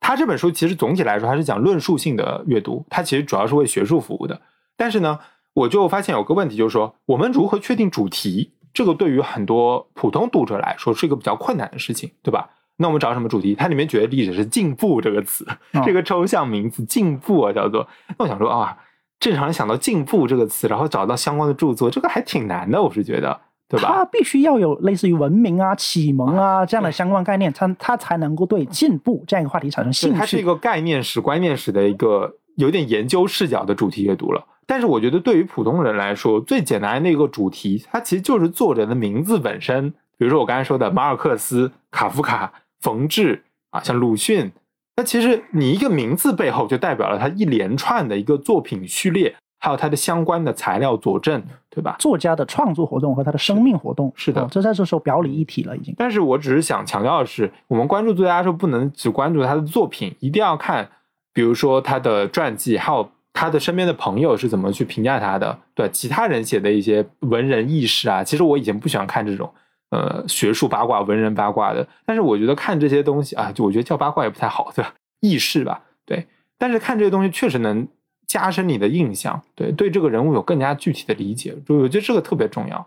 [0.07, 4.39] 他这本书其实总体来说还是讲论述性的阅读，它其实主要是为学术服务的。
[4.77, 5.19] 但是呢，
[5.55, 8.53] 我就发现有个问题，就是说我们如何确定主题？
[8.75, 12.51] 这个对于很多普通读者来说是一个比较困难的事情，对吧？
[12.77, 13.55] 那我们找什么主题？
[13.55, 15.47] 它里面举的例子是“进步”这个词，
[15.87, 17.89] 这个抽象名词“进步”啊，叫做。
[18.19, 18.77] 那我想说啊，
[19.19, 23.89] 正常人想到“进步”这个词，然后找到相关的著作，这个还挺难的，我是觉得，对吧？
[23.89, 30.19] 它必须要有类似于文明啊、启蒙啊这样的相关概念，它它才能够对进步这样一个话题产生兴趣。
[30.19, 34.45] 它是一个概念史、观念史的一个有点研究视角的主题阅读了。
[34.67, 39.91] 但是我觉得，对于普通人来说，最简单的一个主题，它其实就是作者的名字本身。
[40.17, 44.51] 比如说我刚才说的马尔克斯、卡夫卡、冯至啊，像鲁迅，
[44.97, 51.97] 那其实你一个名字背后就代表了他一连串的一个作品序列，还有他的相关的材料佐证，对吧？
[51.99, 55.95] 作家的创作活动和他的生命活动，是的，这在这时候表里一体了，已经。
[55.97, 60.87] 但是我只是想强调的是，我们关注作家的时候，不能只关注他的作品，一定要看，
[61.33, 63.09] 比如说他的传记，还有。
[63.37, 69.53] 他的身边的朋友是怎么去评价他的，对其他人写的一些文人轶事啊，其实我以前不喜欢看这种
[69.91, 74.95] 呃学术八卦、文人八卦的，但是我觉得看这些东西啊，就我觉得叫八卦也不太好，对吧？
[75.21, 77.89] 轶事吧，对，但是看这些东西确实能
[78.35, 82.85] 加深你的印象，对，对这个人物有更加具体的理解，就我觉得这个特别重要。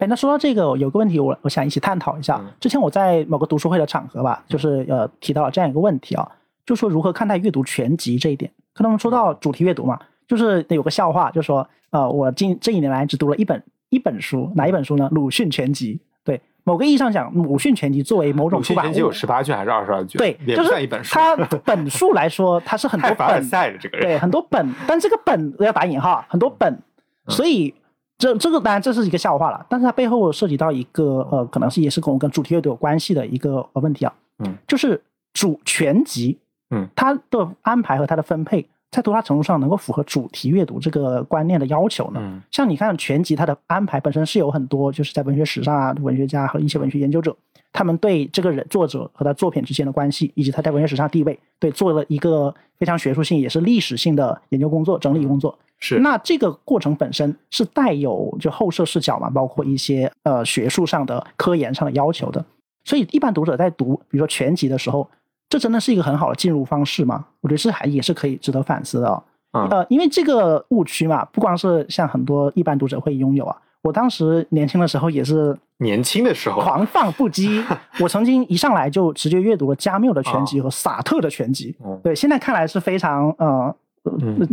[0.00, 2.44] 哎，那说到这个，有个问题我我想一起探讨一下。
[2.58, 6.28] 之前我在某个读书会的场合吧，就是呃提到了这样一个问题啊，
[6.66, 8.50] 就说如何看待阅读全集这一点。
[8.74, 15.08] 可能说到主题阅读嘛，就是有个笑话，就说呃我近这一年来只读了一本一本书，哪一本书呢？
[15.12, 16.00] 鲁迅全集。
[16.68, 20.18] 对，某个意义上讲，鲁迅全集作为某种出版物，全集有十八卷还是二十二卷？
[20.18, 21.14] 对，也不算一本书。
[21.14, 23.42] 它本数来说，它是很多本。
[23.42, 24.06] 赛的这个人。
[24.06, 26.78] 对，很多本，但这个本要打引号，很多本，
[27.28, 27.74] 所以。
[28.20, 35.00] 这这个当然这是一个笑话了，但是它背后涉及到一个呃，可能是也是跟我跟主题阅读有关系的一个问题啊，嗯，就是
[35.32, 36.36] 主全集，
[36.70, 42.20] 嗯，它的安排和它的分配，在多大程度上能够符合主题阅读这个观念的要求呢？
[42.22, 47.36] 嗯，像你看全集它的安排本身是有很多，就是在文学史上啊，文学家和一些文学研究者，
[47.72, 55.58] 他们对这个人作者和他作品之间的关系，以及他在文学史上地位，对做了一个非常学术性也是历史性的研究工作、整理工作。
[55.78, 62.44] 是，那这个过程本身是带有就后设视角嘛，包括一些呃学术上的、科研上的要求的。
[62.84, 65.08] 所以一般读者在读，比如说全集的时候，
[65.48, 67.24] 这真的是一个很好的进入方式吗？
[67.40, 69.22] 我觉得这还也是可以值得反思的。
[69.52, 73.56] 呃，因为这个误区嘛，不光是像很多一般读者会拥有啊。
[73.82, 77.64] 我当时年轻的时候也是年轻的时候狂放不羁，
[78.00, 81.74] 我曾经一上来就直接阅读了加缪的全集和萨特的全集。
[82.02, 83.74] 对，现在看来是非常呃。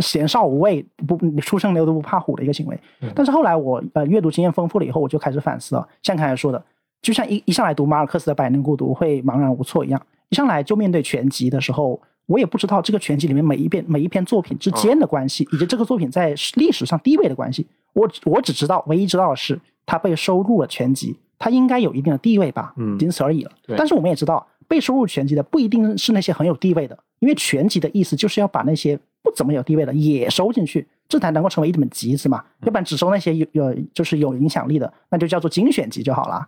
[0.01, 2.77] 闲少无畏，不初生牛犊不怕虎的一个行为。
[3.13, 5.88] 但是后来我呃阅读经验丰富了以后，我就开始反思了。
[6.03, 6.62] 像刚才说的，
[7.05, 17.67] 就像一一上来读马尔克斯的《百年孤独》会茫然无措一样，一上来就面对全集的时候，我也不知道这个全集里面每一篇每一篇作品之间的关系，以及这个作品在历史上地位的关系。
[17.93, 23.51] 我我只知道，唯一知道的是，它被收入了全集，它应该有一定的地位吧，嗯仅此而已了。
[23.77, 28.99] 但是我们也知道，被收入全集的不一定是那些很有地位的，因为全集的意思就是要把那些。
[29.21, 32.45] 不怎么有地位的也收进去，这才能够成为一本集子嘛。
[32.61, 36.47] 要不然只收那些有有就是有影响力的，那就叫做精选集就好了。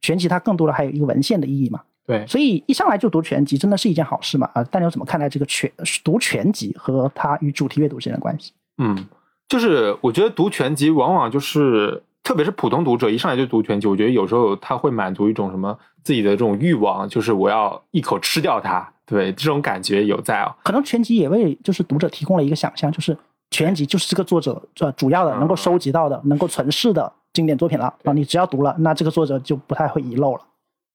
[0.00, 1.80] 对，全集它更多的还有一个文献的意义嘛。
[2.06, 4.48] 对，所以一上来就读全集，真的是一件好事嘛？
[4.54, 5.70] 啊，大家怎么看待这个全
[6.04, 8.52] 读全集和它与主题阅读之间的关系？
[8.78, 9.06] 嗯，
[9.48, 18.88] 就是我觉得读全集往往就是，特别是普通读者一上来就读全集，我觉得有时候他会满足一种什么自己的这种欲望，就是我要一口吃掉它。
[19.04, 20.54] 对，这种感觉有在哦。
[20.62, 23.16] 可能全集也为就是读者提供了一个想象，就是
[23.50, 28.12] 全集就是这个作者这主要的能够收集到的、能够存世的经典作品了啊。
[28.12, 30.40] 你只要读了，那这个作者就不太会遗漏了。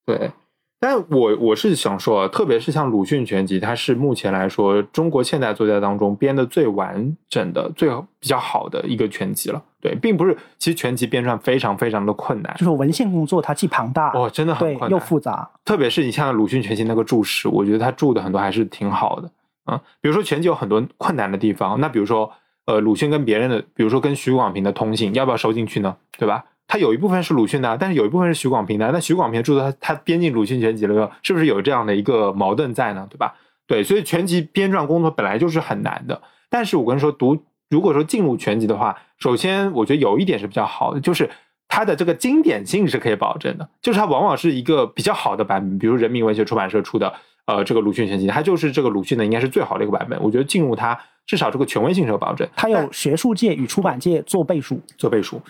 [0.06, 0.32] 对，
[0.80, 9.64] 但我我是想说，特别是像鲁迅全集，它是目前来说中国现代作家当中编的最完整的、最比较好的一个全集了。
[9.80, 15.50] 对，并不是，其实全集编撰非常非常的困难，就是文献工作它既庞大，哦，真的很困难，又复杂。
[15.64, 19.32] 特别是你像鲁迅全集那个注释，我觉得他注的很多还是挺好的，
[19.72, 22.32] 嗯，比如说全集有很多困难的地方，那比如说，
[22.66, 25.96] 呃，鲁迅跟别人的，比如说跟徐广平的通信，要不要收进去呢？
[26.18, 26.46] 对吧？
[26.68, 33.06] 他有一部分是鲁迅的，但是有一部分是徐广平的，那徐广平注的他他编进鲁迅全集了，是不是有这样的一个矛盾在呢？
[33.10, 33.36] 对吧？
[33.68, 37.38] 对，所以全集编撰工作本来就是很难的，但是我跟你说读。
[37.70, 41.30] 如果说进入全集的话，首先我觉得有一点是比较好的，就是
[41.70, 47.14] 它的这个经典性是可以保证的，就是它往往是一个比较好的版本，比如人民文学出版社出的，
[47.46, 50.22] 呃，这个鲁迅全集，它就是这个鲁迅的应该是最好的一个版本。
[50.22, 55.42] 我觉得进入它至少这个权威性是有保证，它有学术界与出版界做背书，做背书。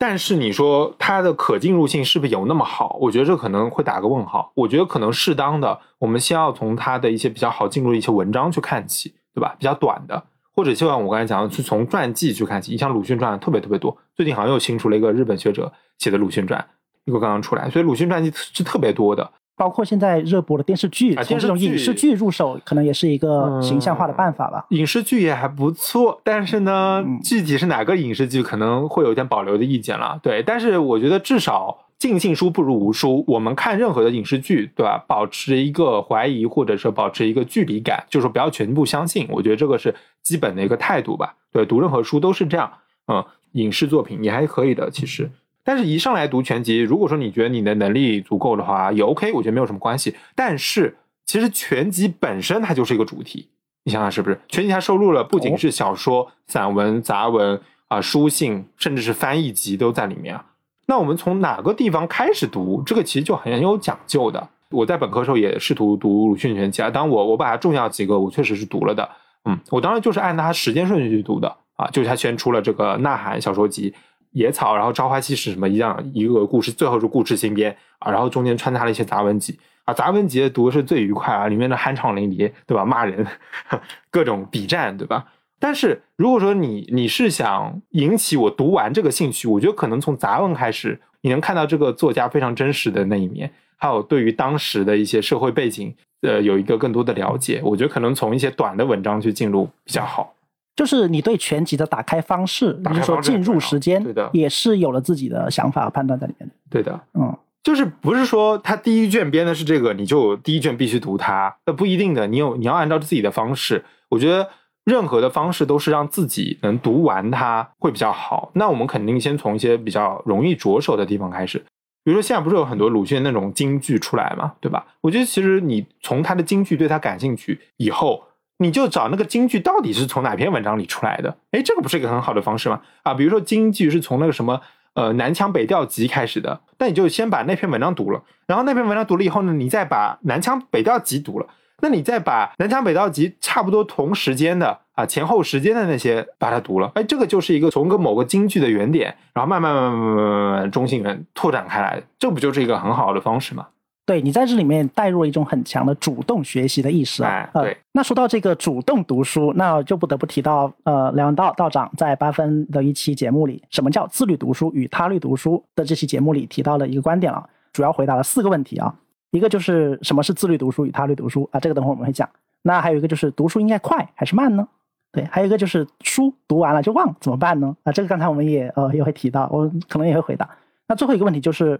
[0.00, 2.96] 但是你说它的可进入性是不是有那么好？
[3.00, 4.52] 我觉得这可能会打个问号。
[4.54, 9.56] 我觉得可能适当的，我们先要从它的一些比较好进入的一些文章去看起，对吧？
[9.58, 10.22] 比较短的。
[10.54, 12.72] 或者就像我刚才讲的，去从传记去看起。
[12.72, 16.64] 你像鲁迅传特别特别多，最近好像又新出了一个日本学者写的鲁迅传，
[17.04, 19.30] 一个刚刚出来，所以鲁迅传记是特别多的。
[19.58, 24.64] 包括现在热播的电视剧，从这种影视剧入手，可能也是一个形象化的办法吧。
[24.70, 30.18] 影视剧也还不错，但是呢，具体是哪个影视剧，可能会有点保留的意见了。
[30.22, 31.84] 对，但是我觉得至少。
[31.98, 33.24] 尽信书不如无书。
[33.26, 35.04] 我们看任何的影视剧，对吧？
[35.08, 39.26] 保持一个怀疑，或者说保持一个距离感，就是说不要全部相信。
[39.28, 39.92] 我觉得这个是
[40.22, 41.34] 基本的一个态度吧。
[41.50, 42.70] 对，读任何书都是这样。
[43.08, 45.28] 嗯，影视作品也还可以的，其实。
[45.68, 50.16] 但是一上来读全集，如果说你觉得你的能力足够的话，也 OK，我觉得没有什么关系。
[50.34, 53.50] 但是其实全集本身它就是一个主题，
[53.84, 54.40] 你想想是不是？
[54.48, 60.42] 全集它收录了不仅是小说、散文、杂文啊、书信，甚至是翻译集都在里面啊。
[60.86, 62.82] 那我们从哪个地方开始读？
[62.86, 64.48] 这个其实就很有讲究的。
[64.70, 69.06] 我在本科时候也试图读鲁迅全集啊，当然我我把它重要几个我确实是读了的，
[69.44, 73.90] 嗯，我当时就是按它时间顺序去读的啊，就是他先出了这个《呐喊》小说集，
[74.32, 82.84] 《野草》，然后《朝花夕拾》什么一样一个故事，最后是故事新编啊，然后中间穿插了一些杂文集啊，杂文集读的是最愉快啊，里面的酣畅淋漓，对吧？
[82.84, 83.26] 骂人，
[84.10, 85.24] 各种比战，对吧？
[85.60, 97.60] 但是如果说你你是想引起我读完这个兴趣，我觉得可能从杂文开始，你能看到这个作家非常真实的那一面，还有对于当时的一些社会背景，呃，有一个更多的了解。
[97.64, 100.32] 我觉得可能从一些短的文章去进入比较好。
[100.78, 106.54] 就是你对全集的打开方式，打开就是说进入时间，对的也是有了自己的想法和判断在里面的。
[106.70, 112.28] 对的，嗯，就是不是说他第一卷编的是这个，你就第一卷必须读它，那不一定的。
[112.28, 114.48] 你有你要按照自己的方式，我觉得
[114.84, 118.52] 任何的方式都是让自己能读完它会比较好。
[118.54, 121.58] 那我们肯定先从一些比较容易着手的地方开始，
[122.04, 124.86] 比如说现在不是有很多鲁迅那种京剧出来嘛，对吧？
[125.00, 128.22] 我觉得其实你从他的京剧对他感兴趣以后，
[128.58, 131.36] 你就找那个京剧到底是从哪篇文章里出来的？
[131.52, 132.80] 哎，这个不是一个很好的方式吗？
[133.04, 134.60] 啊，比如说京剧是从那个什么
[134.94, 141.46] 呃《南腔北调集》开始的，那你就先把那篇文章读了，然后那篇文章读了以后呢，你再把《南腔北调集》读了，
[141.80, 153.68] 那你再把《南腔北调集》差不多同时间的啊前后时间的那些把它读了，哎，这个就是一个从个某个京剧的原点，然后慢慢慢慢慢慢慢慢中性人拓展开来，这不就是一个很好的方式吗？
[154.08, 157.50] 对你在这里面带入了一种很强的主动学习的意识啊。
[157.52, 168.94] 对，那说到这个主动读书，那就不得不提到呃梁文道道长在八分的一期节目里，什么叫自律读书与他律读书的这期节目里提到了一个观点了，主要回答了四个问题啊。
[169.30, 172.26] 一个就是什么是自律读书与他律读书啊，这个等会儿我们会讲。
[172.62, 174.66] 那还有一个就是读书应该快还是慢呢？
[175.12, 177.76] 对，还有一个就是书读完了就忘怎么办呢？
[177.84, 180.48] 啊，这个刚才我们也呃也会提到，我可能也会回答。
[180.86, 181.78] 那最后一个问题就是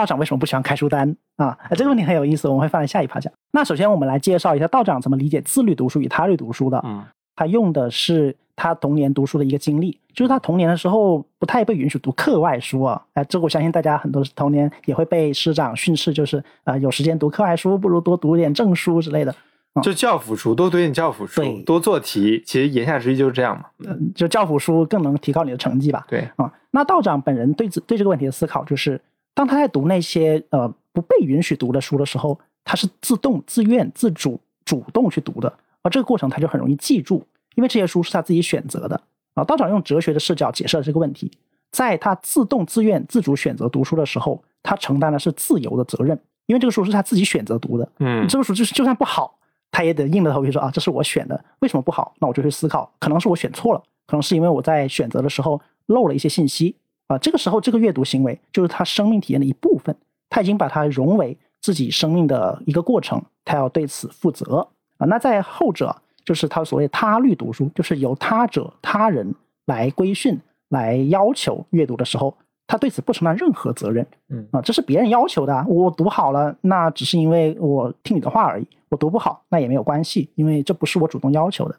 [0.00, 1.56] 道长为什么不喜欢开书单啊？
[1.62, 3.30] 哎这个问题很有意思，我们会放在下一趴讲。
[3.52, 6.80] 那首先我们来介绍一下道长怎么理解自律读书与他律读书的。
[6.84, 7.04] 嗯
[7.36, 13.02] 他用的是他童年读书的一个经历，就是他童年的时候不太被允许读课外书啊。
[13.14, 19.34] 哎，这个我相信大家很多童年也会被师长训斥，就是呃有时间读课外书，不如多读点正书之类的。
[19.82, 22.42] 就教辅书，多读点教辅书，多做题。
[22.44, 23.64] 其实言下之意就是这样嘛。
[23.86, 26.04] 嗯，就教辅书更能提高你的成绩吧。
[26.08, 29.00] 对，啊、那道长本人对这对这个问题的思考就是，
[29.34, 39.00] 当他在读那些呃不被允许读的书的时候，他是自动、自愿、自主、主动去读的，而这个过程他就很容易记住，因为这些书是他自己选择的。
[39.34, 41.30] 啊，道长用哲学的视角解释了这个问题，
[41.70, 47.88] 在他自动、自愿、自主选择读书的时候，他承担的是自由的责任，因为这个书是他自己选择读的。
[48.00, 49.38] 嗯这个书就是就算不好，
[49.70, 52.12] 他也得硬着头皮说啊，这是我选的，为什么不好？
[52.18, 56.74] 那我就去思考，可能是我选错了，可能是因为我在选择的时候漏了一些信息
[57.14, 57.18] 啊。
[57.18, 59.94] 这个时候，这个阅读行为就是他生命体验的一部分，
[60.28, 65.06] 他已经把它融为自己生命的一个过程，他要对此负责啊。
[65.06, 65.94] 那在后者，
[66.24, 69.34] 就是他所谓他律读书，就是由他者、他人
[69.66, 72.34] 来规训、来要求阅读的时候，
[72.66, 74.06] 他对此不承担任何责任。
[74.28, 78.66] 嗯啊，这是别人要求的啊，我读好了，那只是因为我听你的话而已。
[78.90, 81.76] 我读不好，那也没有关系，因为这不是我主动要求的。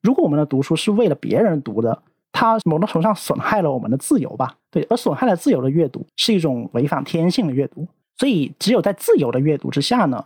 [0.00, 4.56] 如果我们的读书是为了别人读的，它某种程度上损害了我们的自由吧？
[4.70, 7.86] 对，而损害了自由的阅读是一种违反天性的阅读。
[8.18, 10.24] 所以，只有在自由的阅读之下呢，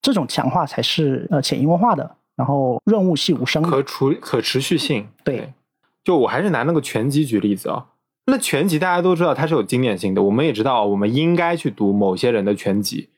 [0.00, 3.68] 这种强化才是呃潜移默化的，然后润物细无声的。
[3.68, 5.06] 可除可持续性。
[5.24, 5.52] 对，
[6.04, 7.86] 就我还是拿那个全集举例子啊、
[8.26, 13.08] 那全集大家都知道它是有经典性的，我们也知道我们应该去读某些人的全集。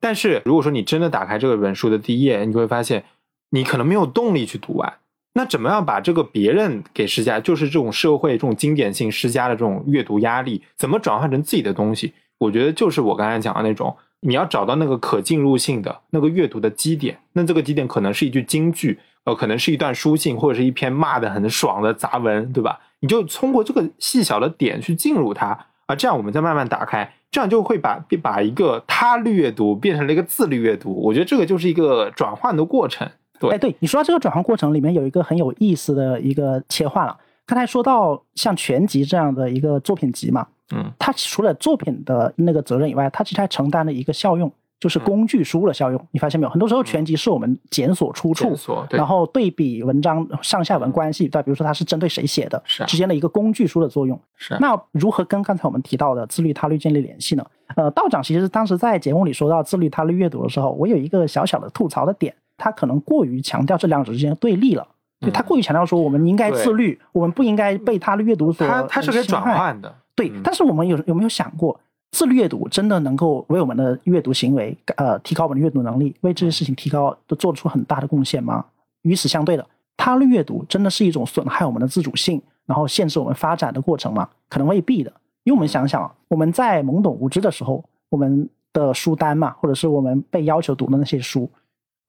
[0.00, 3.04] 但是如果说你真的打开这个本书的第一页，你就会发现
[3.50, 4.94] 你可能没有动力去读完。
[5.34, 12.12] 那怎么样把这个别人给施加，就是这种社会这种经典性施加的这种阅读压力，怎么转换成自己的东西？
[12.38, 17.18] 我觉得就是我刚才讲的那种，你要找到那个可进入性的那个阅读的基点。
[17.32, 22.78] 那这个基点可能是一句京剧，呃，可能是一段书信，或者是一篇骂的很爽的杂文，对吧？
[23.00, 30.92] 你就通过这个细小的点去进入它啊，这样我们再慢慢打开，这样就会把把一个他律阅读变成了一个自律阅读。
[31.02, 33.08] 我觉得这个就是一个转换的过程。
[33.48, 37.16] 对哎，对你说到这个转换过程里面有一个很有意思的一个切换了。
[37.44, 46.08] 刚才说到像全集这样的一个作品集嘛，嗯，它除了作品的那个责任以外，它其实还承担了一个效用，就是嗯工具书的效用。
[46.12, 46.50] 你发现没有？
[46.50, 54.18] 很多时候全集是我们检索出处检，索对然后对比文章上下文关系，对比如说它是针对谁写的是啊之间的一个工具书的作用。
[54.36, 57.44] 是啊那如何跟刚才我们提到的自律他律建立联系呢？
[57.74, 62.32] 呃，道长其实当时在节目里说到自律他律阅读的时候，我有一个小小的吐槽的点，
[62.62, 64.86] 他可能过于强调这两者之间的对立了。
[65.18, 71.78] 对他过于强调说我们应该自律，我们不应该被他的阅读所他他是可以转换的，对，但是我们有有没有想过，
[72.12, 78.64] 自律阅读真的能够为我们的阅读行为，呃，提高我们的阅读能力，为这些事情提高都做出很大的贡献吗？
[79.02, 79.64] 与此相对的，
[79.96, 84.28] 他律阅读真的是一种损害我们的自主性，然后限制我们发展的过程吗？
[84.48, 85.12] 可能未必的，
[85.44, 91.48] 因为我们想想，我们在懵懂无知的时候，我们的书单嘛，或者是我们被要求读的那些书。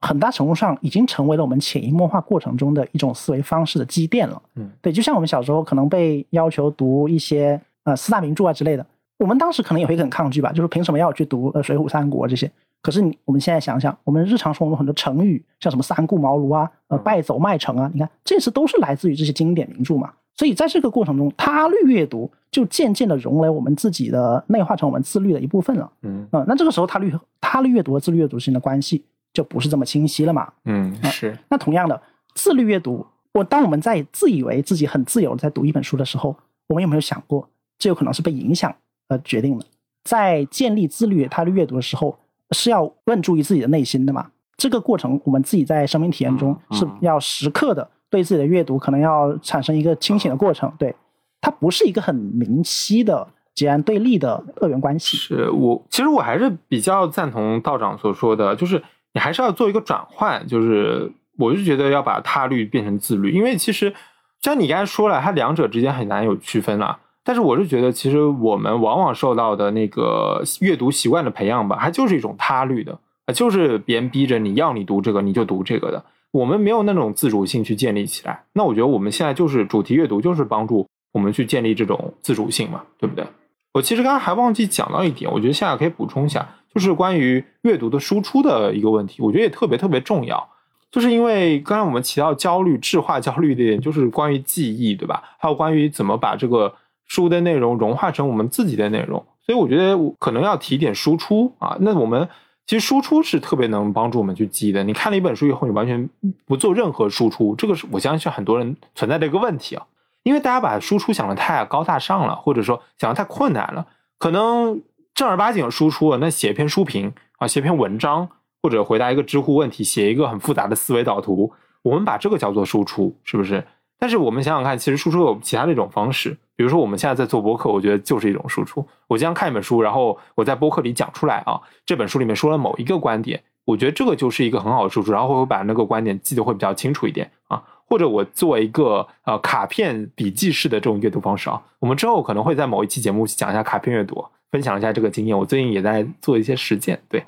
[0.06, 4.42] 很大程度上已经成为了我们潜移默化过程中的一种思维方式的积淀了。
[4.56, 8.86] 嗯，对，就像我们小时候可能被要求读一些呃四大名著啊之类的，
[9.18, 12.52] 我们当时可能也会很抗拒吧，就是凭什么要去读呃《水浒》《三国》这些？
[12.82, 20.12] 可是你我们现在想想，我们日常生活中很多成语，像什么三顾茅庐啊、呃败走麦城啊，你看这些都是来自于这些经典名著嘛。
[20.36, 25.90] 所以在这个过程中，他律阅读就渐渐的融为我们自己的内化成我们自律的一部分了。
[26.02, 29.02] 嗯嗯，那这个时候他律他律阅读和自律阅读之间的关系。
[29.34, 30.54] 就不是这么清晰了嘛？
[30.66, 31.36] 嗯，是。
[31.50, 32.00] 那同样的，
[32.36, 38.74] 自律阅读，我当我们在自以为自己很自由的在读一本书的时候，我们有没有想过，这有可能是被影响
[39.10, 39.66] 而决定的？
[40.04, 42.20] 在建立自律他的阅读的时候，
[42.52, 44.30] 是要问注意自己的内心的嘛？
[44.56, 50.72] 这个过程，我们自己在生命体验中是要时刻的对自己的阅读可能要产生一个清醒的过程。
[50.78, 50.96] 对，
[51.42, 55.18] 它不是一个很明晰的截然对立的二元关系。
[55.18, 58.84] 是我其实我还是比较赞同道长所说的，就是。
[59.14, 63.94] 你还是要做一个转换，就是我就觉得要把他律变成自律，因为其实
[64.42, 67.00] 像你刚才说了，它两者之间很难有区分了。
[67.24, 76.04] 但是我是觉得，其实我们往往受到的那个阅读习惯的培养吧，它就是一种他律的啊，就是别人逼着你要你读这个，你就读这个的。
[76.32, 78.44] 我们没有那种自主性去建立起来。
[78.52, 83.26] 那我觉得我们现在就是主题阅读，就是帮助我们去建立这种自主性嘛，对不对？
[83.72, 86.46] 我其实刚刚还忘记讲到一点，我觉得现在可以补充一下。
[86.74, 90.50] 就是关于阅读的输出的一个问题，我觉得也特别特别重要。
[90.92, 95.24] 就是因为刚才我们提到焦虑、质化焦虑的点，就是关于记忆，对吧？
[95.40, 96.72] 还有关于怎么把这个
[97.08, 99.24] 书的内容融化成我们自己的内容。
[99.46, 101.76] 所以我觉得可能要提点输出啊。
[101.80, 102.30] 那我们
[102.68, 104.84] 其实输出是特别能帮助我们去记忆的。
[104.84, 106.08] 你看了一本书以后，你完全
[106.46, 109.86] 不做任何输出，这个是我相信很多人存在的一个问题啊。
[110.22, 113.86] 因为大家把输出想的太高大上了，或者说想的太困难了，
[114.18, 114.82] 可能。
[115.14, 118.28] 正儿八经输出，那写一篇书评啊，写篇文章，
[118.62, 121.54] 或者回答一个知乎问题，写一个很复杂的思维导图，
[121.84, 123.64] 我们把这个叫做输出，是不是？
[124.00, 128.86] 但是我们想想看，其实输出有其他的一种方式，比如说我们现在在做播客，我觉得就是一种输出。
[129.08, 137.64] 我经常看一本书，然后我在播客里讲出来啊，这本书里面说了某一个观点，我觉得这个就是一个很好的输出，然后会把那个观点记得会比较清楚一点啊。
[137.86, 144.26] 或者我做一个呃卡片笔记式的这种阅读方式啊，我们之后可能会在某一期节目讲一下卡片阅读。
[144.54, 147.02] 分享一下这个经验，我最近也在做一些实践。
[147.10, 147.24] 对，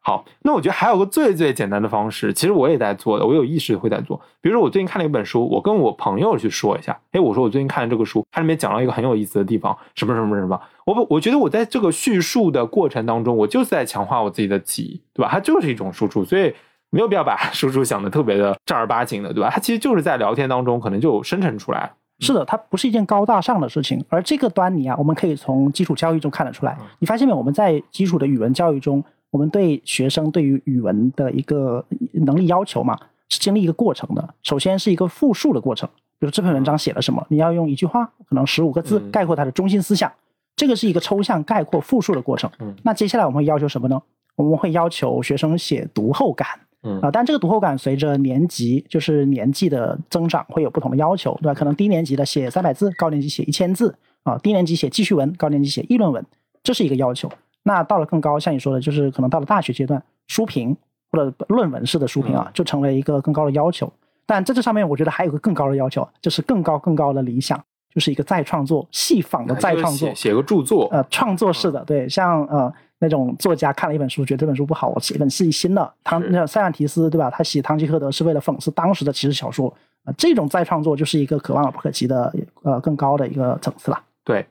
[0.00, 4.18] 好，那我觉得还有个最最简单的方式，其实我也在做的，我有意识会在做。
[4.40, 10.58] 比如说，我最近看了一本书，我跟我朋友去说一下，哎，我说我最近看了这个书，它里面讲了一个很有意思的地方，什么什么什么。
[10.86, 15.28] 我不，我觉得我在这个叙述的过程当中，我就是在强化我自己的记忆，对吧？
[15.30, 16.54] 它就是一种输出，所以
[16.88, 19.50] 没有必要把 输出想的特别的正儿八经的，对吧？
[19.50, 21.92] 它其实就是在聊天当中可能就生成出来。
[22.18, 26.78] 是的，它不是一件高大上的事情，而这个端倪啊，我们可以从基础教育中看得出来。
[27.00, 27.36] 你发现没有？
[27.36, 32.96] 我们在基础的语文教育中，我们对学生对于语文的一个能力要求嘛，
[33.28, 34.34] 是经历一个过程的。
[34.42, 35.88] 首先是一个复述的过程，
[36.20, 40.12] 比如这篇文章写了什么，你要用一句话，可能十五个字概括它的中心思想，
[40.54, 42.48] 这个是一个抽象概括复述的过程。
[42.84, 44.00] 那接下来我们会要求什么呢？
[44.36, 46.46] 我们会要求学生写读后感。
[46.84, 51.54] 嗯啊，但这个读后感随着年级就是年纪的增长会有不同的要求，对吧？
[51.54, 54.36] 可能低年级的写三百字，高年级写一千字啊。
[54.38, 56.24] 低年级写记叙文，高年级写议论文，
[56.64, 57.30] 这是一个要求。
[57.62, 60.76] 那到了更高，像你说的，就是可能到了大学阶段，书评
[61.12, 63.92] 或者论文式的书评啊，就成了一个更高的要求。
[64.26, 67.56] 但在这上面，我觉得还有个更高的要求，就是更高更高的理想，
[67.94, 72.72] 就是一个再创作、细仿的再创作，写个著作，呃，创作式的，对，像呃。
[73.02, 75.92] 那种作家看了一本书，觉得这本书不好，我写一本自己新的。
[76.04, 77.28] 汤那塞万提斯对吧？
[77.28, 79.68] 他写《堂吉诃德》是为了讽刺当时的骑士小说
[80.04, 80.14] 啊。
[80.16, 82.32] 这种再创作就是一个可望而不可及的
[82.62, 84.00] 呃更高的一个层次了。
[84.24, 84.46] 对。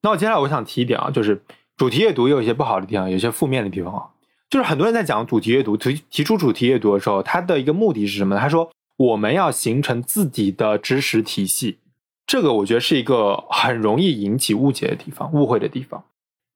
[0.00, 1.40] 那我接下来我想提一点啊，就是
[1.76, 4.08] 主题阅读有一些不好的地方，有些负面的地方啊。
[4.48, 8.40] 就是很多人在讲主题阅读提提出主题阅读的时候，他的一个目的是什么呢？
[8.40, 11.78] 他说我们要形成自己的知识体系，
[12.26, 16.02] 这个我觉得是一个很容易引起误解的地方、误会的地方。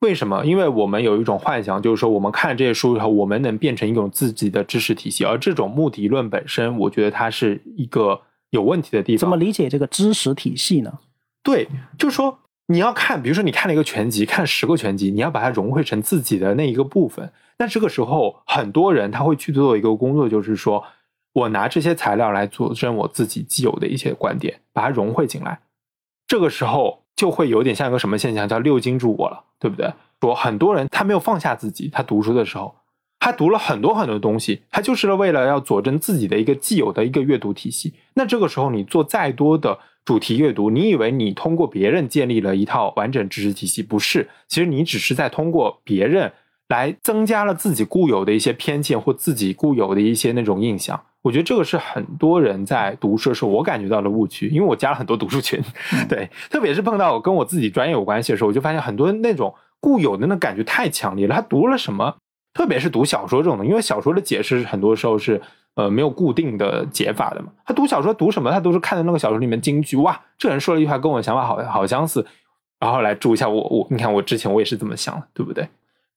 [0.01, 0.45] 为什么？
[0.45, 8.21] 因为我们有一种幻想，就是说我们看这些书以后，我们能变成一种自己的知识体系，而这种目的论本身，我觉得它是一个
[8.51, 9.21] 有问题的地方。
[9.21, 10.99] 怎么理解这个知识体系呢？
[11.43, 11.67] 对，
[11.99, 17.33] 就是说你要看，比如说你看了一个全集，看十个全集，你要把它融汇成自己的那一个部分。
[17.59, 20.85] 那这个时候，很多人他会去做一个工作，就是说
[21.33, 25.61] 我拿这些材料来佐证我自己既有的一些观点，把它融汇进来。
[26.29, 27.06] 这个时候。
[27.17, 29.91] 就会有点像一个什么现象，叫六经注我了，对不对？
[30.21, 32.75] 说很多人他没有放下自己，他读书的时候，
[33.19, 37.95] 他读了很多很多东西，他就是为了要佐证自己的一个既有的一个阅读体系。
[38.15, 44.29] 那这个时候你做再多的主题阅读，你以为你通过别人建立了一套完整知识体系，不是？
[44.49, 46.33] 其实你只是在通过别人
[46.69, 51.01] 来增加了自己固有的一些偏见或自己固有的一些那种印象。
[51.27, 55.61] 我觉得这个是很多人在读书的时候我感觉到的误区，因为我加了很多读书群，
[56.09, 61.35] 对，特别是碰到我跟我自己专业有关系的时候，我就发现很多那种固有的那感觉太强烈了。
[61.35, 62.17] 他读了什么，
[62.55, 65.43] 特别是读小说这种的，因为小说的解释很多时候是
[65.75, 67.49] 呃没有固定的解法的嘛。
[67.65, 72.25] 他读小说读什么，他都是看的那个小说里面金句，哇，这人说了一句话跟我的想法好好相似，
[72.79, 75.69] 然后来注一下我我，你看我之前我也是这么想的，对不对？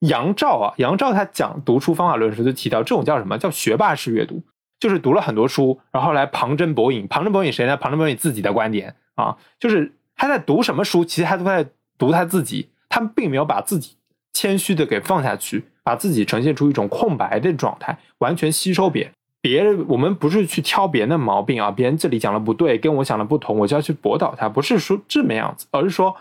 [0.01, 4.43] 杨照啊，杨照他讲读书方法论时就提到这种叫什么叫学霸式阅读。
[4.79, 7.07] 就是读了很多书，然后来旁征博引。
[7.07, 7.75] 旁征博引谁呢？
[7.75, 9.35] 旁征博引自己的观点啊。
[9.59, 11.65] 就是他在读什么书，其实他都在
[11.97, 12.69] 读他自己。
[12.87, 13.95] 他并没有把自己
[14.33, 19.11] 谦虚的给放下去，把自己呈现出一种空白的状态，完全吸收别
[19.41, 19.85] 别人。
[19.87, 24.49] 我们不是去挑别人的毛病啊，别人这里讲的不对，跟我想的不同，我就要去驳倒他。
[24.49, 26.15] 不是说这么样子，而是说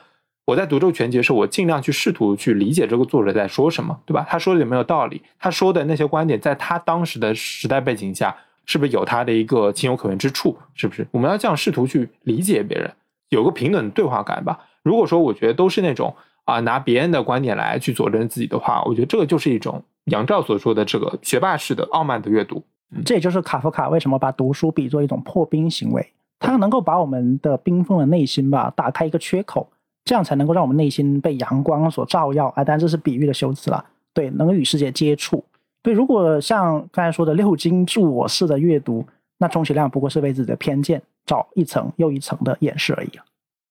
[0.44, 4.26] 我在读这个全集的时候，我尽量去试图去理解这个作者在说什么，对吧？
[4.28, 5.22] 他说的有没有道理？
[5.38, 8.36] 他说的那些观点，在他当时的时代背景下。
[8.68, 10.54] 是不是有他的一个情有可原之处？
[10.74, 12.92] 是不是我们要这样试图去理解别人，
[13.30, 14.60] 有个平等的对话感吧？
[14.82, 16.14] 如果说我觉得都是那种
[16.44, 22.62] 啊拿别人的观点来去佐证自己的话，我觉得这个就是一种杨照所说的这个学霸式的傲慢的阅读。
[23.06, 29.66] 这也就是卡夫卡为什么把读书比作一种破冰行为，他能够把我们的冰封的内心吧打开一个缺口，
[30.04, 32.48] 这样才能够让我们内心被阳光所照耀。
[32.48, 35.42] 啊，当然这是比喻的修辞了，对，能与世界接触。
[35.82, 39.06] 对，如果像刚才说的六经注我式的阅读，
[39.38, 43.10] 那充其量不过是为自己的偏见找一层又一层的掩饰而已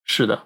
[0.06, 0.42] 是的，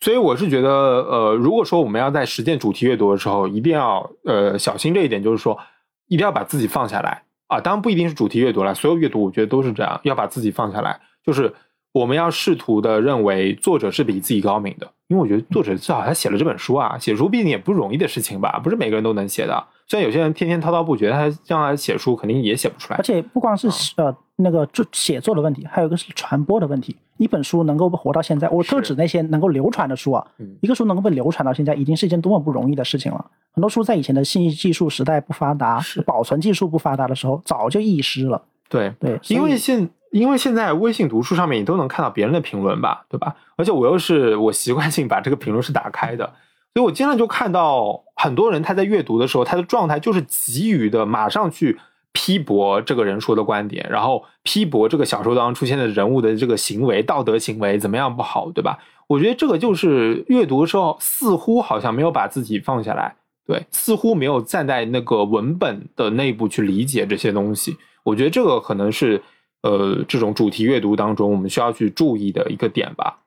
[0.00, 5.58] 所以我是觉得，呃，如果说我们要在实践主题阅读的时候，一定要呃小心这一点，就是说
[6.06, 7.58] 一定要把自己放下来啊。
[7.58, 11.54] 当然不一定是主题阅读了，所有阅读我觉得都是这样，要把自己放下来，就是
[11.92, 19.66] 我们要试图的认为作者是比自己高明的，因为我觉得作者至少他写了这本书啊，写书毕竟也不容易的事情吧，不是每个人都能写的。
[19.88, 22.96] 虽然有些人天天滔滔不绝，他将来写书肯定也写不出来。
[22.96, 26.96] 而且不光是呃那个就写作的问题，还有一个是传播的问题。
[27.18, 30.26] 一本书能够活到现在，我特指那些能够流传的书啊。
[30.60, 33.24] 一个书能够被流传到现在，已经是一件多么不容易的事情了。
[33.52, 38.42] 很多书在以前的信息技术时代不发达、保存技术不发达的时候，早就遗失了。
[38.68, 43.36] 对对，因为现因为现在微信读书上面你都能看到别人的评论吧，对吧？
[43.56, 46.30] 而且我又是我习惯性把这个评论是打开的。
[46.76, 51.78] 所以我经常就看到很多人他在阅读的时候，他的状态就是急于的马上去
[52.12, 58.78] 批驳这个人说的观点，然后批驳这个小说当中出现的人物的这个行为、道德行为怎么样不好，对吧？
[59.06, 63.16] 我觉得这个就是阅读的时候似乎好像没有把自己放下来，
[63.46, 67.78] 对，似乎没有站在那个文本的内部去理解这些东西。
[68.02, 69.22] 我觉得这个可能是
[69.62, 73.20] 呃这种主题阅读当中我们需要去注意的一个点吧。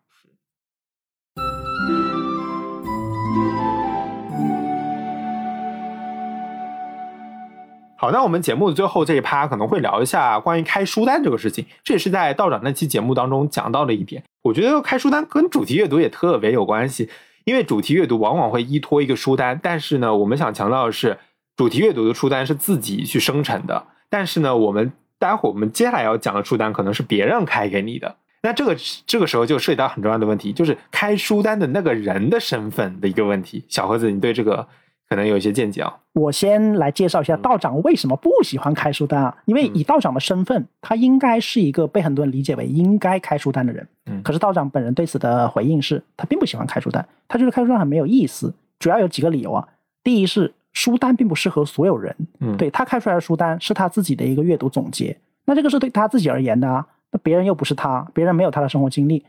[8.01, 14.23] 好，那我们节目的最后这一趴可能会聊一下关于开书单这个事情，这也是在道长那期节目当中讲到的一点。
[14.41, 17.09] 我觉得开书单跟主题阅读也特别有关系，
[17.43, 21.17] 因为主题阅读往往会依托一个书单，但是呢，我们想强调的是，
[21.57, 33.65] 主题阅读的书单是自己去生成的，但是呢，我们待会儿我们接下来要讲的书单可能是别人开给你的，那这个这个时候就涉及到很重要的问题，就是开书单的那个人的身份的一个问题。
[33.67, 34.65] 小盒子，你对这个？
[35.09, 35.97] 可能有一些见解啊。
[36.13, 39.35] 我先来介绍一下道长为什么不喜欢开书单啊？
[39.45, 43.87] 因为以道长的身份，他应该是一个被很多人理解为应该开书单的人。
[44.05, 44.21] 嗯。
[44.21, 48.53] 可是道长本人对此的回应是，他并不喜欢开书单，他觉得开书单很没有意思。
[48.77, 49.67] 主要有几个理由啊。
[50.03, 52.15] 第一是书单并不适合所有人。
[52.39, 52.55] 嗯。
[52.57, 56.85] 对他开出来的书单是他自己的一个阅读总结，那这个是对他自己而言的啊。
[57.11, 59.25] 那别人又不是他，别人没有他的生活经历，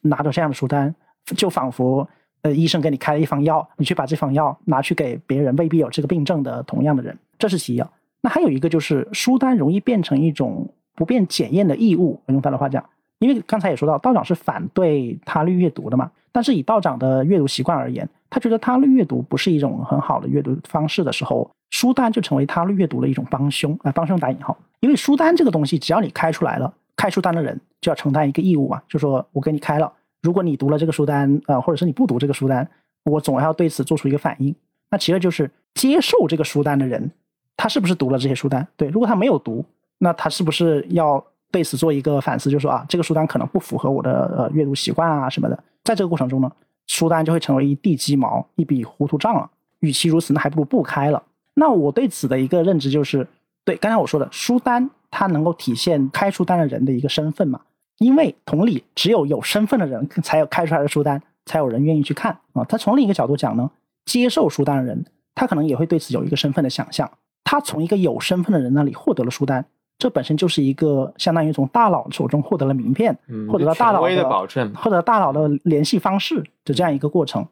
[0.00, 0.92] 拿着这样的书单，
[1.36, 2.08] 就仿佛。
[2.42, 7.84] 呃，医生给你开了一方药，你去把这方药拿去给别人未必有这个病症的同样的人，这是其一。
[8.22, 12.20] 那还有一个就是书单容易变成一种不便检验的义务。
[12.26, 12.84] 用他的话讲，
[13.18, 16.10] 因为刚才也说到，道长是反对他律阅读的嘛。
[16.32, 24.56] 但是以道长的阅读习惯而言，他觉得他律阅读不是一种很好的阅读方式的时候，书单就成为他律阅读的一种帮凶啊，帮凶打引号。
[24.80, 29.92] 因为书单这个东西，只要你开出来了，开书单的人就要承担一个义务嘛，就说我给你开了。
[30.22, 32.68] 如果你读了这个书单，呃，或者是你不读这个书单，
[33.04, 34.54] 我总要对此做出一个反应。
[34.90, 37.10] 那其实就是接受这个书单的人，
[37.56, 38.66] 他是不是读了这些书单？
[38.76, 39.64] 对，如果他没有读，
[39.98, 42.50] 那他是不是要对此做一个反思？
[42.50, 45.64] 就说啊，这个书单可能不符合我的呃阅读习惯啊什么的。
[45.84, 46.50] 在这个过程中呢，
[46.86, 49.48] 书单就会成为一地鸡毛、一笔糊涂账了。
[49.80, 51.22] 与其如此，那还不如不开了。
[51.54, 53.26] 那我对此的一个认知就是，
[53.64, 57.60] 对刚才我说的书单，它能够体现开书单的人的一个身份嘛？
[58.00, 62.64] 因为同理，只有有身份的人才有开出来的书单，才有人愿意去看啊。
[62.64, 63.70] 他从另一个角度讲呢，
[64.06, 67.08] 接受书单的人，他可能也会对此有一个身份的想象。
[67.44, 69.62] 他从一个有身份的人那里获得了书单，
[69.98, 73.14] 这本身就是一个相当于从大佬手中获得了名片，
[73.50, 77.46] 获得了大佬的保证，获得大佬的联系方式的这样一个过程。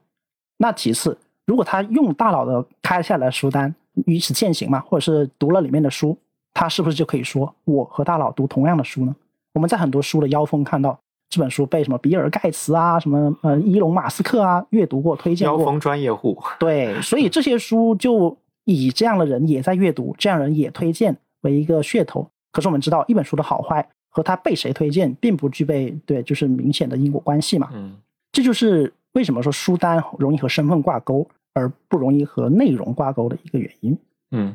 [0.57, 3.75] 那其次，如果他用大佬的开下来的书单，
[4.07, 6.17] 以此践行嘛，或者是读了里面的书，
[6.55, 9.15] 他是不是就可以说我和大佬读同样的书呢？
[9.55, 15.59] 我们在很多书的腰封看到这本书被什么比尔盖茨啊、什么呃伊隆马斯克啊阅读过、推荐过。
[15.59, 16.37] 腰封专业户。
[16.59, 22.29] 对，所以这些书就以这样的人也在阅读，这样人也推荐为一个噱头。
[22.53, 27.69] 可是我们知道，一本书的好坏和它被谁推荐，并不具备对，就是明显的因果关系嘛。
[27.73, 27.95] 嗯，
[28.33, 31.29] 这就是为什么说书单容易和身份挂钩。
[31.55, 33.99] 而不容易和内容挂钩的一个原因。
[34.31, 34.55] 嗯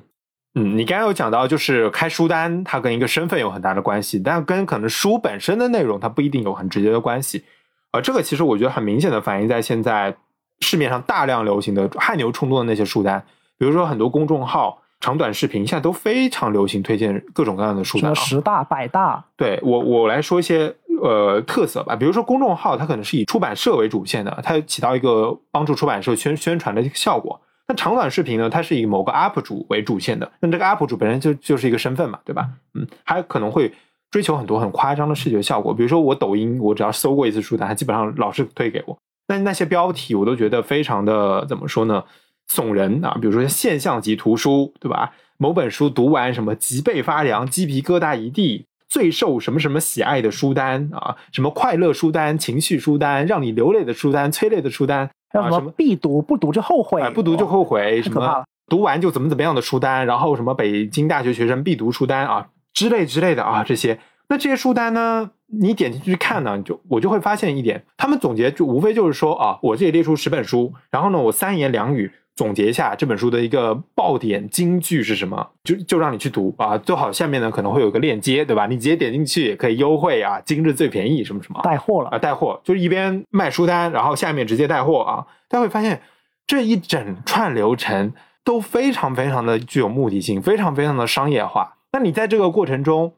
[0.55, 7.43] 嗯，你刚刚有讲到，就是开书单，它跟一个身份有很大的关系，但跟可能书本身的内容，它不一定有很直接的关系。
[7.91, 10.15] 啊这个其实我觉得很明显的反映在现在
[10.59, 13.23] 市面上大量流行的汗牛充栋的那些书单，
[13.57, 19.25] 比如说很多公众号、长短视频，现在都非常流行推荐各种各样的书单，十大、百大。
[19.35, 20.75] 对我，我来说一些。
[21.01, 27.41] 呃，特色吧，比如说公众号，它可能是以出版社为主线的，它起到一个帮助出版社宣宣传的一个效果。
[27.67, 32.49] 那长短视频呢，它是以某个 UP 主为主线的，那这个 UP 主本身就就是一个身份嘛，对吧？
[32.73, 33.71] 嗯，还可能会
[34.11, 38.97] 追求很多很夸张的视觉效果，比如说我抖音，我只要搜过一次书单，它基本上老是推给我。
[39.27, 42.03] 那那些标题我都觉得非常的怎么说呢？
[42.51, 45.13] 耸人啊，比如说现象级图书，对吧？
[45.37, 48.65] 某本书读完什么脊背发凉，鸡皮疙瘩一地。
[48.89, 51.15] 最受什么什么喜爱的书单啊？
[51.31, 63.99] 什么快乐书单、情绪书单、让你流泪的书单、催泪的书单，还有什么必读不读就后悔，不读就后悔，什么读完就怎么怎么样的书单，然后什么北京大学学生必读书单啊之类之类的啊这些。
[64.29, 72.11] 那这些书单呢，你点进去看呢，就我就会发现一点，他们总结就无非就是说啊，我这里列出十本书，然后呢，我三言两语。
[72.35, 75.51] 总结一下这本书的一个爆点金句是什么？
[75.63, 76.75] 就就让你去读啊！
[76.79, 78.65] 最好下面呢可能会有个链接，对吧？
[78.65, 82.17] 你直接点进去也可以优惠啊，今日最便宜什么什么带货了啊！
[82.17, 85.27] 带货就是一边卖书单，然后下面直接带货啊！
[85.47, 86.01] 大家会发现
[86.47, 88.11] 这一整串流程
[88.43, 91.75] 都非常非常的具有目的性，非常非常的商业化。
[91.91, 93.13] 那你在这个过程中，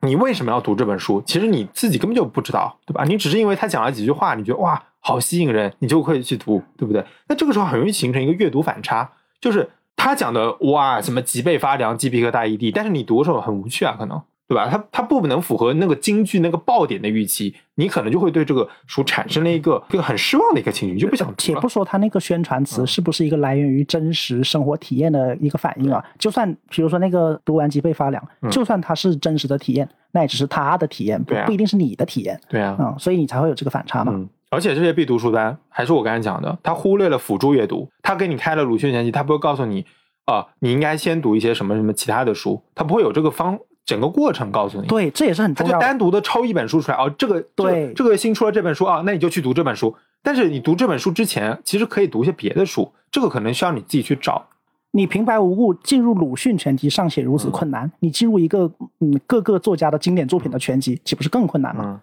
[0.00, 1.22] 你为什么要读这本书？
[1.26, 3.04] 其实你自己根本就不知道，对吧？
[3.04, 4.82] 你只是因为他讲了几句话，你觉得哇。
[5.00, 7.04] 好吸引人，你就会去读，对不对？
[7.28, 14.66] 那这个时候很容易形成一个阅读反差，就是他讲的哇，什么脊背发凉、鸡皮疙瘩一地，但是你读的时候很无趣啊，可能对吧？
[14.68, 21.32] 他他不能符合那个京剧那个爆点的预期，你可能就会对这个书产生了一个一个很失望的一个情绪，你就不想。
[21.36, 26.02] 且不说他那个宣传词是不是一个来源于真实生活体验的一个反应啊？
[26.18, 32.40] 就算比如说那个读完脊背发凉，就算它是真实的体验，那也只是他的体验，不不一定是你的体验。
[32.48, 34.18] 对啊，嗯，所以你才会有这个反差嘛。
[34.50, 37.88] 而且这些必读书单还是我刚才讲的，他忽略了辅助阅读。
[38.02, 39.84] 他给你开了鲁迅全集，他不会告诉你，
[40.24, 44.86] 啊，你应该先读一些什么什么其他的书，他不会有这个方整个过程告诉你。
[44.86, 45.72] 对，这也是很重要。
[45.72, 49.94] 他就单独的抽一本书出来，哦，这个对，这个新出了这本书啊，那你就去读这本书。
[50.22, 54.46] 但是你读这本书之前，其实可以读一些别的书，这个可能需要你自己去找。
[54.90, 58.70] 你平白无故进入鲁迅全集尚且如此困难，你进入一个
[59.00, 62.00] 嗯各个作家的经典作品的全集，岂不是更困难吗？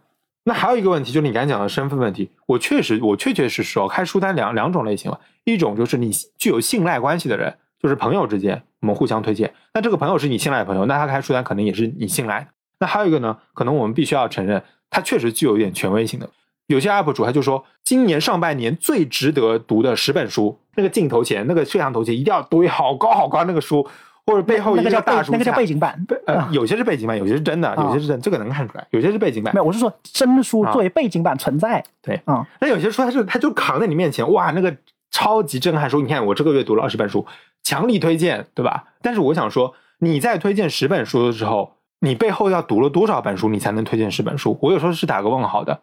[0.47, 2.29] 那还有一个问题，就是你刚才讲的身份问题。
[2.45, 5.19] 我确实，我确确实实哦，开书单两两种类型了。
[5.43, 9.51] 一种就是你具有信赖关系的人，就是朋友之间，我们互相推荐。
[9.73, 12.47] 那这个朋友是你信赖的朋友，那他开书单可能也是你信赖的。
[12.79, 16.29] 那还有一个呢，可能我们必须要承认，他确实具有一点权威性的。
[16.67, 23.87] 有些 UP 主他就说，今年上半年最值得读的十本书，那个镜头前，那个摄像头前一定要堆好高好高那个书。
[24.25, 26.03] 或者背后一个叫大书，那个叫背景板。
[26.25, 28.85] 呃，有些是背景板，有些是真的，有些是真，这个能看出来。
[28.89, 29.53] 有些是背景板。
[29.53, 31.83] 没有，我是说真书作为背景板存在。
[32.01, 34.75] 对，嗯，那有些书它是它就扛在你面前，哇，那个
[35.11, 36.01] 超级震撼书。
[36.01, 37.25] 你看我这个月读了二十本书，
[37.63, 38.85] 强力推荐，对吧？
[39.01, 44.57] 但是我想说，你在推荐十本书的时候，你背后要读了多少本书，你才能推荐十本书？
[44.61, 45.81] 我有时候是打个问号的。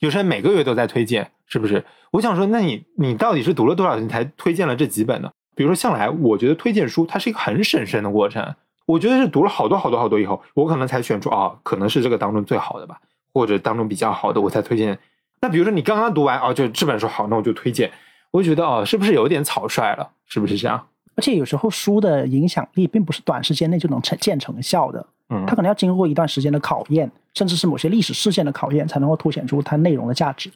[0.00, 1.84] 有些人每个月都在推荐，是不是？
[2.10, 5.30] 我想说，那你你到底是读了多少你才推荐了这几本呢？
[5.54, 8.54] 比如说，向来我觉得推荐书它是一个很审慎的过程。
[8.86, 13.00] 我觉得是读了好多好多好多以后，我可能才选出啊，可能是这个当中最好的吧，
[13.32, 14.98] 或者当中比较好的，我才推荐。
[15.40, 17.90] 那比如说你刚刚读完啊，就这本书好，那我就推荐。
[18.30, 20.10] 我就觉得哦，是不是有点草率了？
[20.26, 20.86] 是不是这样？
[21.16, 30.50] 而且有时候书的影响力并不是短时间内就能成见成效的，嗯，它可能要经过一段时间的考验，甚至是某些历史事件的考验，才能够凸显出它内容的价值。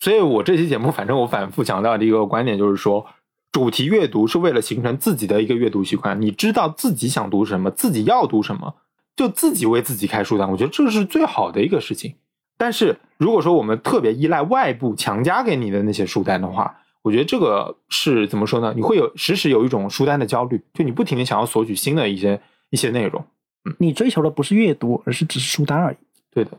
[0.00, 3.06] 所以我这期节目，反正我反复强调的一个观点就是说，
[3.52, 6.20] 主题阅读是为了形成自己的一个阅读习惯。
[6.20, 8.74] 你知道自己想读什么，自己要读什么，
[9.14, 10.50] 就自己为自己开书单。
[10.50, 12.14] 我觉得这是最好的一个事情。
[12.56, 18.72] 但是如果说我们特别依赖外部强加给你的那些书单的话，我觉得这个是怎么说呢？
[18.74, 22.40] 你会有时时有一种书单的焦虑，就你不停的想要索取新的一些
[22.70, 23.22] 一些内容。
[23.64, 25.96] 嗯你追求的不是阅读，而是只是书单而已。
[26.32, 26.50] 对的。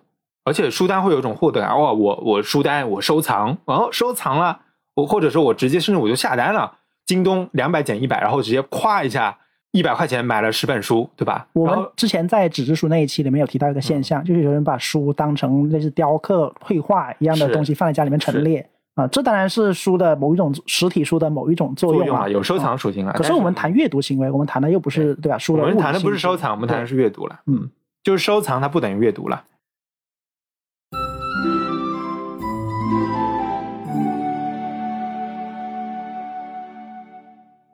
[0.45, 4.59] 而且书单会有一种获得感，哇，我我书单我收藏，哦，收藏了，
[4.93, 9.37] 我或者说我直接甚至我就下单了，京东两百减一百，然后直接咵一下
[9.71, 11.47] 一百块钱买了十本书，对吧？
[11.53, 23.13] 我们之前在纸质书那一期里面有提到一个现象，就是有人把书当成类似雕刻、绘画一样的东西放在家里面陈列啊，这当然是书的某一种实体书的某一种作用啊，有收藏属性啊。
[23.13, 25.37] 可是我们谈阅读行为，我们谈的又不是对吧？
[25.37, 27.69] 书的我们谈的不是收藏，我们谈的是阅读了，嗯，
[28.03, 29.43] 就是收藏它不等于阅读了。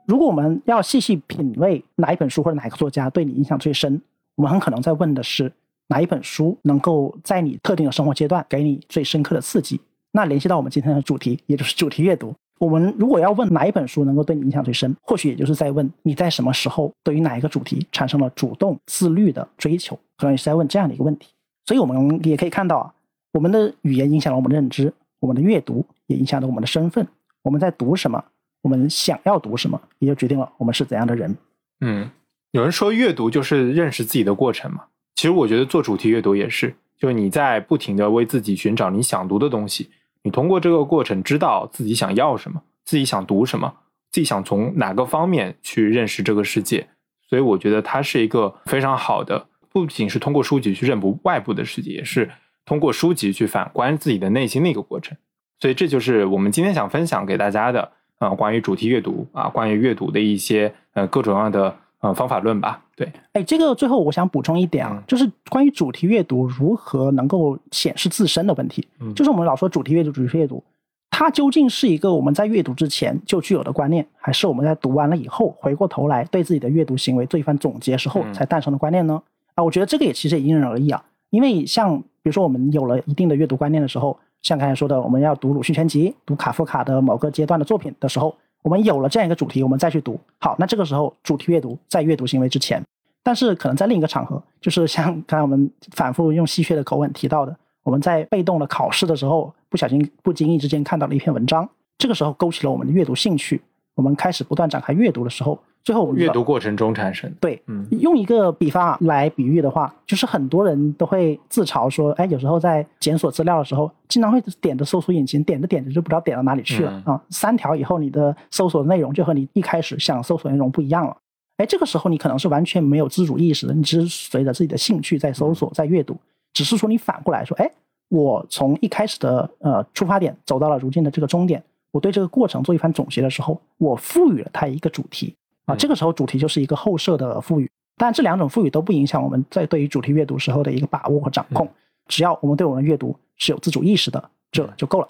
[0.09, 4.01] 如果我们要细细品味哪一本书或者哪个作家对你影响最深，
[4.33, 5.53] 我们很可能在问的是
[5.89, 9.79] 哪一本书能够在你特定的生活阶段给你最深刻的刺激。
[10.11, 12.33] 那联系到我们今天的主题，也就是主题阅读。
[12.57, 21.27] 我们如果要问哪一本书能够对你影响最深，或许也就是在问你在什么时候对于哪一个主题产生了主动自律的追求，可能也是在问这样的一个问题。
[21.67, 22.91] 所以我们也可以看到啊，
[23.33, 27.07] 我们的语言影响了我们的认知，我们的阅读也影响了我们的身份。
[27.43, 28.25] 我们在读什么？
[28.61, 31.37] 我们想要读什么，也就决定了我们是怎样的人。
[31.81, 32.09] 嗯，
[32.51, 34.85] 有人说阅读就是认识自己的过程嘛。
[35.15, 39.89] 其实我觉得做主题阅读也是，就是你在不停的为自己寻找你想读的东西，
[40.23, 43.73] 你通过这个过程知道自己想要什么，自己想读什么，
[44.11, 46.87] 自己想从哪个方面去认识这个世界。
[47.29, 52.29] 所以我觉得它是一个非常好的，不仅是通过书籍去认读外部的世界，也是
[52.65, 55.17] 通过书籍去反观自己的内心的一个过程。
[55.59, 57.93] 所以这就是我们今天想分享给大家的。
[58.19, 62.81] 啊，关于主题阅读啊，关于阅读的一些呃各种各样的呃方法论吧。
[62.95, 68.85] 对，哎，这个最后我想补充一点啊，就是关于主题阅读如何能够显示自身的问题。
[68.99, 70.61] 嗯，就是我们老说主题阅读，主题阅读，
[71.09, 79.21] 它究竟是一个我们在阅读之前就具有的观念，还是我们在读完了以后回过头来对自己的阅读行为做一番总结时候才诞生的观念呢？
[79.55, 81.01] 啊，我觉得这个也其实也因人而异啊。
[81.29, 84.19] 因为像比如说我们有了一定的阅读观念的时候。
[84.41, 90.19] 像刚才说的，我们要读鲁迅全集、读卡夫卡的某个阶段的作品的时候，我们有了这样一个主题，我们再去读。
[90.39, 92.81] 好，那这个时候主题阅读在阅读行为之前，
[93.23, 101.67] 但是可能在另一个场合，就是像刚才我们反复用戏谑的口吻提到的，我们在被动的考试的时候，不小心、不经意之间看到了一篇文章，
[101.97, 103.61] 这个时候勾起了我们的阅读兴趣，
[103.99, 105.59] 我们开始不断展开阅读的时候。
[105.83, 117.19] 最后我们，阅读过程中产生对，嗯，用一个比方来比喻的话，就是很多人都会自嘲说，哎，有时候在检索资料的时候，经常会点着搜索引擎，点着点着就不知道点到哪里去了啊。
[117.29, 121.15] 三条以后，你的搜索内容就和你一开始想搜索内容不一样了。
[121.57, 126.15] 哎，这个时候你可能是完全没有自主意识的，你只是随着自己的兴趣在搜索、在阅读，
[126.53, 127.71] 只是说你反过来说，哎，
[128.09, 135.35] 我从一开始的呃出发点走到了如今的这个终点，我对这个过程做一番总结的时候，我赋予了它一个主题。
[135.65, 141.71] 啊，这个时候主题就是一个后设的赋予，但这两种赋予都不影响我们在对于主题阅读时候的一个把握和掌控。
[142.07, 145.07] 只要我们对我们的阅读是有自主意识的，这就够了。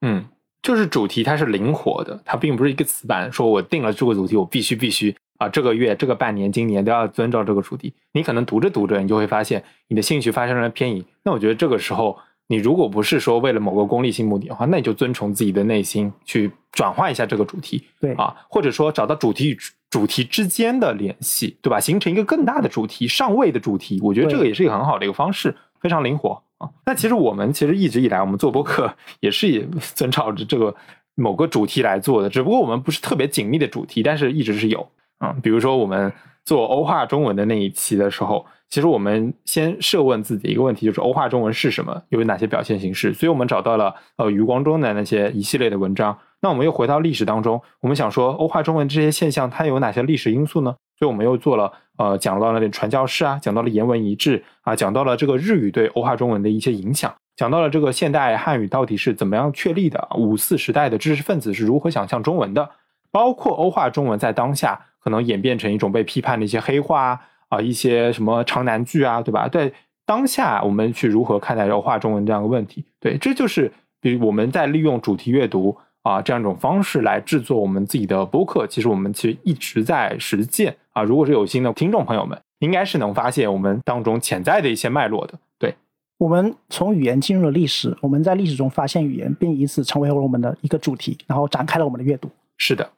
[0.00, 0.24] 嗯，
[0.62, 7.92] 就是主题它是灵活的，它并不是一个死板，说我定了这个主题，我必须必须啊，这个月、这个半年、今年都要遵照这个主题。
[8.12, 11.04] 你可能读着读着，你就会发现你的兴趣发生了偏移。
[11.24, 12.18] 那我觉得这个时候。
[12.50, 19.58] 你如果不是说为了某个功利性目的的话，那你就遵从自己的内心去转换一下这个主题，对啊，或者说找到主题与
[19.90, 21.78] 主题之间的联系，对吧？
[21.78, 26.70] 形成一个更大的主题，上位的主题，我觉得这个也是一个很好的一个方式，非常灵活啊。
[26.86, 30.74] 那其实我们其实一直以来，我们做播客也是也 遵照着这个
[31.16, 34.88] 某个主题来做的，只不过我们不是特别紧密的主题，但是一直是有
[35.18, 35.36] 啊。
[35.42, 36.10] 比如说我们
[36.46, 38.46] 做欧化中文的那一期的时候。
[38.70, 43.14] 其实我们先设问自己一个问题，就是欧化中文是什么，有哪些表现形式？
[43.14, 46.16] 所以我们找到了呃余光中的那些一系列的文章。
[46.42, 50.76] 那我们又回到历史当中，我们想说欧化中文这些现象它有哪些历史因素呢？
[50.98, 62.68] 所以我们又做了呃讲到了传教士啊，讲到了言文一致啊，讲到了这个日语对欧化中文的一些影响，讲到了这个现代汉语到底是怎么样确立的，五四时代的知识分子是如何想象中文的，
[63.10, 67.00] 包括欧化中文在当下可能演变成一种被批判的一些黑化。
[67.02, 67.20] 啊，
[67.62, 69.48] 一些什么长难句啊，对吧？
[69.48, 69.72] 在
[70.04, 72.84] 当下我们去如何看待要画中文这样的问题？
[73.00, 73.70] 对，这就是
[74.00, 78.66] 比如我们在利用主题阅读啊这样一种方式来制作我们自己的播客。
[78.66, 81.02] 其实我们其实一直在实践啊。
[81.02, 85.38] 如果是有心的听众朋友们，应该是能发现我们当中潜在的一些脉络的。
[85.58, 85.74] 对，
[86.18, 92.30] 我们从语言进入了历史，我们在历史中发现语言，并以此成为了我们的一个主题，然后展开了我们的阅读。
[92.56, 92.90] 是的。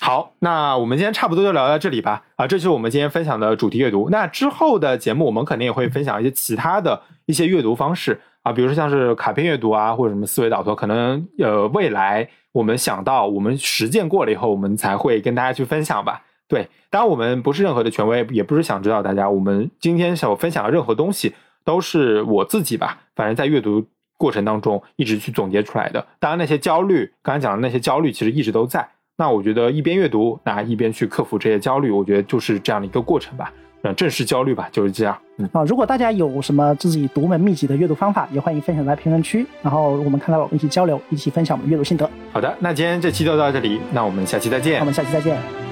[0.00, 2.22] 好，那我们今天差不多就聊到这里吧。
[2.36, 4.08] 啊，这就是我们今天分享的主题阅读。
[4.10, 16.22] 那之后的节目，我们肯定也会分享一些其他的一些阅读方式啊，比如说像是卡片阅读啊，或者什么思维导图，可能呃未来我们想到我们实践过了以后，我们才会跟大家去分享吧。
[16.46, 19.28] 对，当然我们不是任何的权威，也不是想指导大家。
[19.28, 21.34] 我们今天想分享的任何东西，
[21.64, 23.84] 都是我自己吧，反正在阅读
[24.16, 26.06] 过程当中一直去总结出来的。
[26.20, 28.88] 当然那些焦虑，刚才讲的那些焦虑，其实一直都在。
[29.20, 33.52] 那我觉得一边阅读，那一边去克服这些焦虑，我觉得就是这样的一个过程吧。
[33.82, 35.18] 嗯，正视焦虑吧，就是这样。
[35.38, 42.08] 嗯啊，如果大家有什么自己独门秘籍的阅读方法，也欢迎分享在评论区，然后我们看到一起交流，一起分享我们阅读心得。
[42.32, 44.78] 好的，那今天这期就到这里，那我们下期再见。
[44.78, 45.67] 我们下期再见。